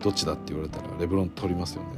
[0.00, 1.88] どっちだって言われたらレブロン取りますよね。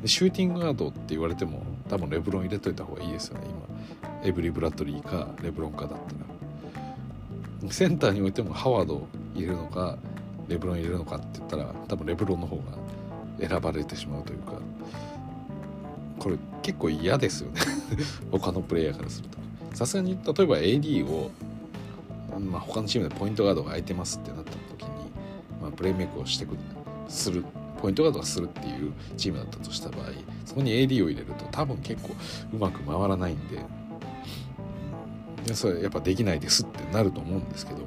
[0.00, 3.46] でシューティングガードって言われても多分レブロン入れといた方がいいですよね。
[3.48, 6.37] 今エブリ・ブラッドリーかレブロンかだったら。
[7.70, 9.98] センターにおいてもハワードを入れるのか
[10.48, 12.62] レブロン入れるのかって言ったら多分レブロンの方が
[13.46, 14.52] 選ばれてしまうというか
[16.18, 17.60] これ結構嫌ですよね。
[18.32, 19.38] 他のプレイヤーからすると。
[19.76, 21.30] さすがに例えば AD を、
[22.40, 24.88] まあ、他のチームでポイントガードが空いてますってなった時に、
[25.62, 26.58] まあ、プレーメイクをしてくる
[27.08, 27.44] する
[27.80, 30.06] ポイントガードがするっていうチームだったとした場合
[30.44, 32.10] そこに AD を入れると多分結構
[32.52, 33.60] うまく回らないんで
[35.54, 37.80] それやっぱできないですってなると思うんですけど。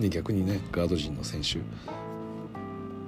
[0.00, 1.54] で逆にねガード陣の選手。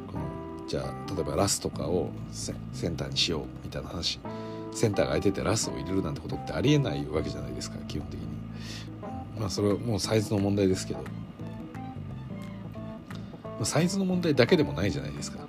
[0.07, 2.53] このじゃあ例えばラスとかをセ
[2.89, 4.21] ンターにしようみたいな話。
[4.73, 8.27] センターが空いててラスを入れるなんてことってありえないわけじゃないですか基本的に。
[9.39, 11.01] まあそれはもうサイズの問題ですけど。
[13.65, 15.48] サイズの問題だけでもないじゃないですか。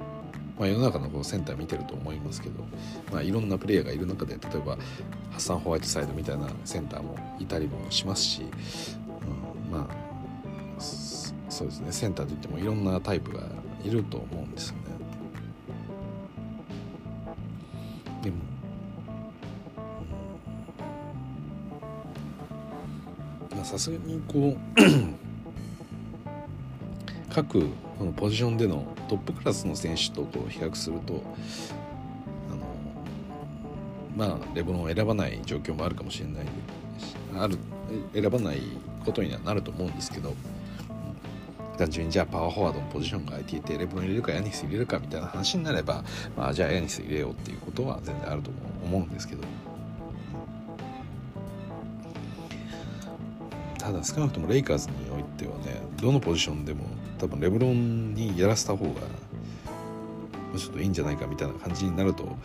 [0.60, 2.66] まあ、世の中のこうセンター見てると思いますけど、
[3.14, 4.82] まあ、いろんなプレイヤーがいる中で例えばハ
[5.38, 10.82] ッサン・ホワイトサイドみたいなセンターもいたりもしますし、うん、まあ
[11.50, 13.44] そうですねセンターといってもいろんなタイプが
[13.84, 14.82] いると思うんですよね。
[18.24, 18.36] でも
[23.52, 23.58] うん。
[23.58, 25.29] まさすがにこう
[27.30, 27.62] 各
[27.98, 31.22] このポジションでのトップクラスの選手とこう比較すると
[32.52, 36.46] あのまあレブロンを選ばない状況もあるかもしれない
[37.36, 37.58] ある
[38.14, 38.62] 選ばない
[39.06, 40.34] ことにはなると思うんですけど
[41.78, 46.04] 単純にじゃあパワーフォワードのポジションが空いていてレブロン入れるかヤニス入れるかみたいな話になれば、
[46.36, 48.52] まあ、じゃあヤニス入れようっていうことは全然あると
[48.84, 49.44] 思うんですけど
[53.80, 56.84] ただ少なくともレイカーズにおいてはねどのポジションでも
[57.18, 58.92] 多分レブロンにやらせた方が
[60.58, 62.36] ちょっといいんじゃないかみたいな感じになると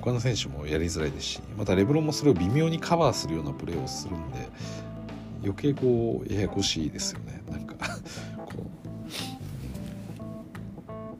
[0.00, 4.48] 他の選手もやりづらいですしまたレブロンもそれを微妙にカバーするようなプレーをするんで
[5.42, 7.74] 余計こうややこしいですよねなんか
[8.36, 8.52] こ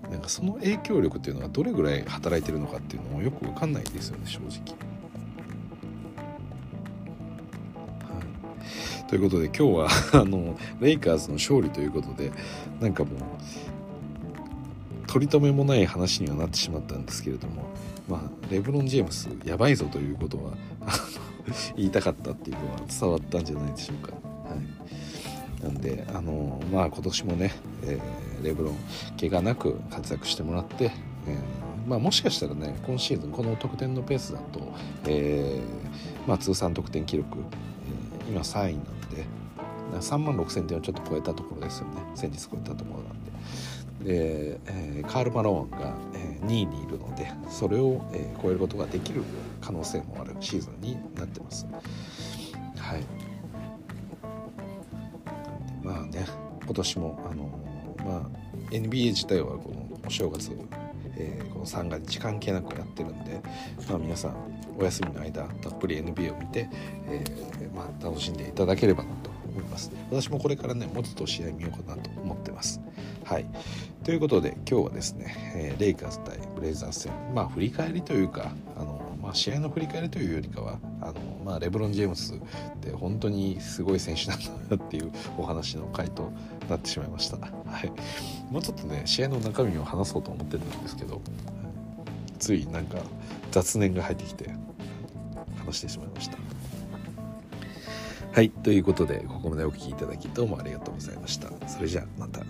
[0.08, 4.85] うなんかその影響力っていうのがどれぐらい働いてるのかっていうのもよく分かんないですよね正直。
[9.08, 9.88] ということで今日は
[10.20, 12.32] あのレイカーズの勝利ということで
[12.80, 13.12] なんかもう
[15.06, 17.62] 取り留めもない話にはなってしまったんですけれども
[18.08, 20.52] まあレブロン・ジェームスやばいぞということは
[21.76, 24.12] 言いたかったっていうのは伝わったんじゃないでしょうか。
[24.12, 27.52] はい、なんであのまあ今年もね、
[27.84, 28.74] えー、レブロン
[29.18, 34.60] 怪我なく活躍してもらって、えーまあ、もしかしたらね今シーズンこの得点のペースだと、
[35.06, 38.95] えーまあ、通算得点記録、えー、今3位なん
[39.92, 43.26] 3万6,000点をちょっと超えたところですよね先日超えたところなんで。
[44.04, 49.22] で、えー、カール・マローンが、えー、2位にいるのでそれを、えー、超えることができる
[49.60, 51.66] 可能性もあるシーズンになってます。
[52.78, 53.04] はい
[55.82, 56.26] まあね
[56.64, 57.48] 今年もあの
[58.04, 60.52] まあ NBA 自体はこのお正月、
[61.16, 63.40] えー、この三が日関係なくやってるんで、
[63.88, 64.36] まあ、皆さん
[64.78, 66.68] お休みの間たっぷり NBA を見て、
[67.08, 69.90] えー、まあ、楽しんでいただければなと思います。
[70.10, 72.80] 私もこれからねもうちょっと試合見ようかなと思ってます。
[73.24, 73.46] はい。
[74.04, 77.12] ということで今日はですね、え、レイカーズ対ブレイザーズ戦。
[77.34, 82.38] まあ振り返りというかあのまあ、試合の振り返りというよりかはあの、まあ、レブロン・ジェームスっ
[82.80, 86.30] て本当にすごい選手なんだなっていう お話の回と
[86.70, 87.48] なってしまいました、は
[87.82, 87.90] い、
[88.52, 91.20] もうちょっとね試合の中身を話そうと思ってるんですけど
[92.38, 92.98] ついなんか
[93.50, 94.48] 雑念が入ってきて
[95.64, 96.45] 話してしまいました。
[98.36, 101.48] はいということでここまでお聴きいただきどうもありがとうございました。
[101.66, 102.44] それじゃあまた。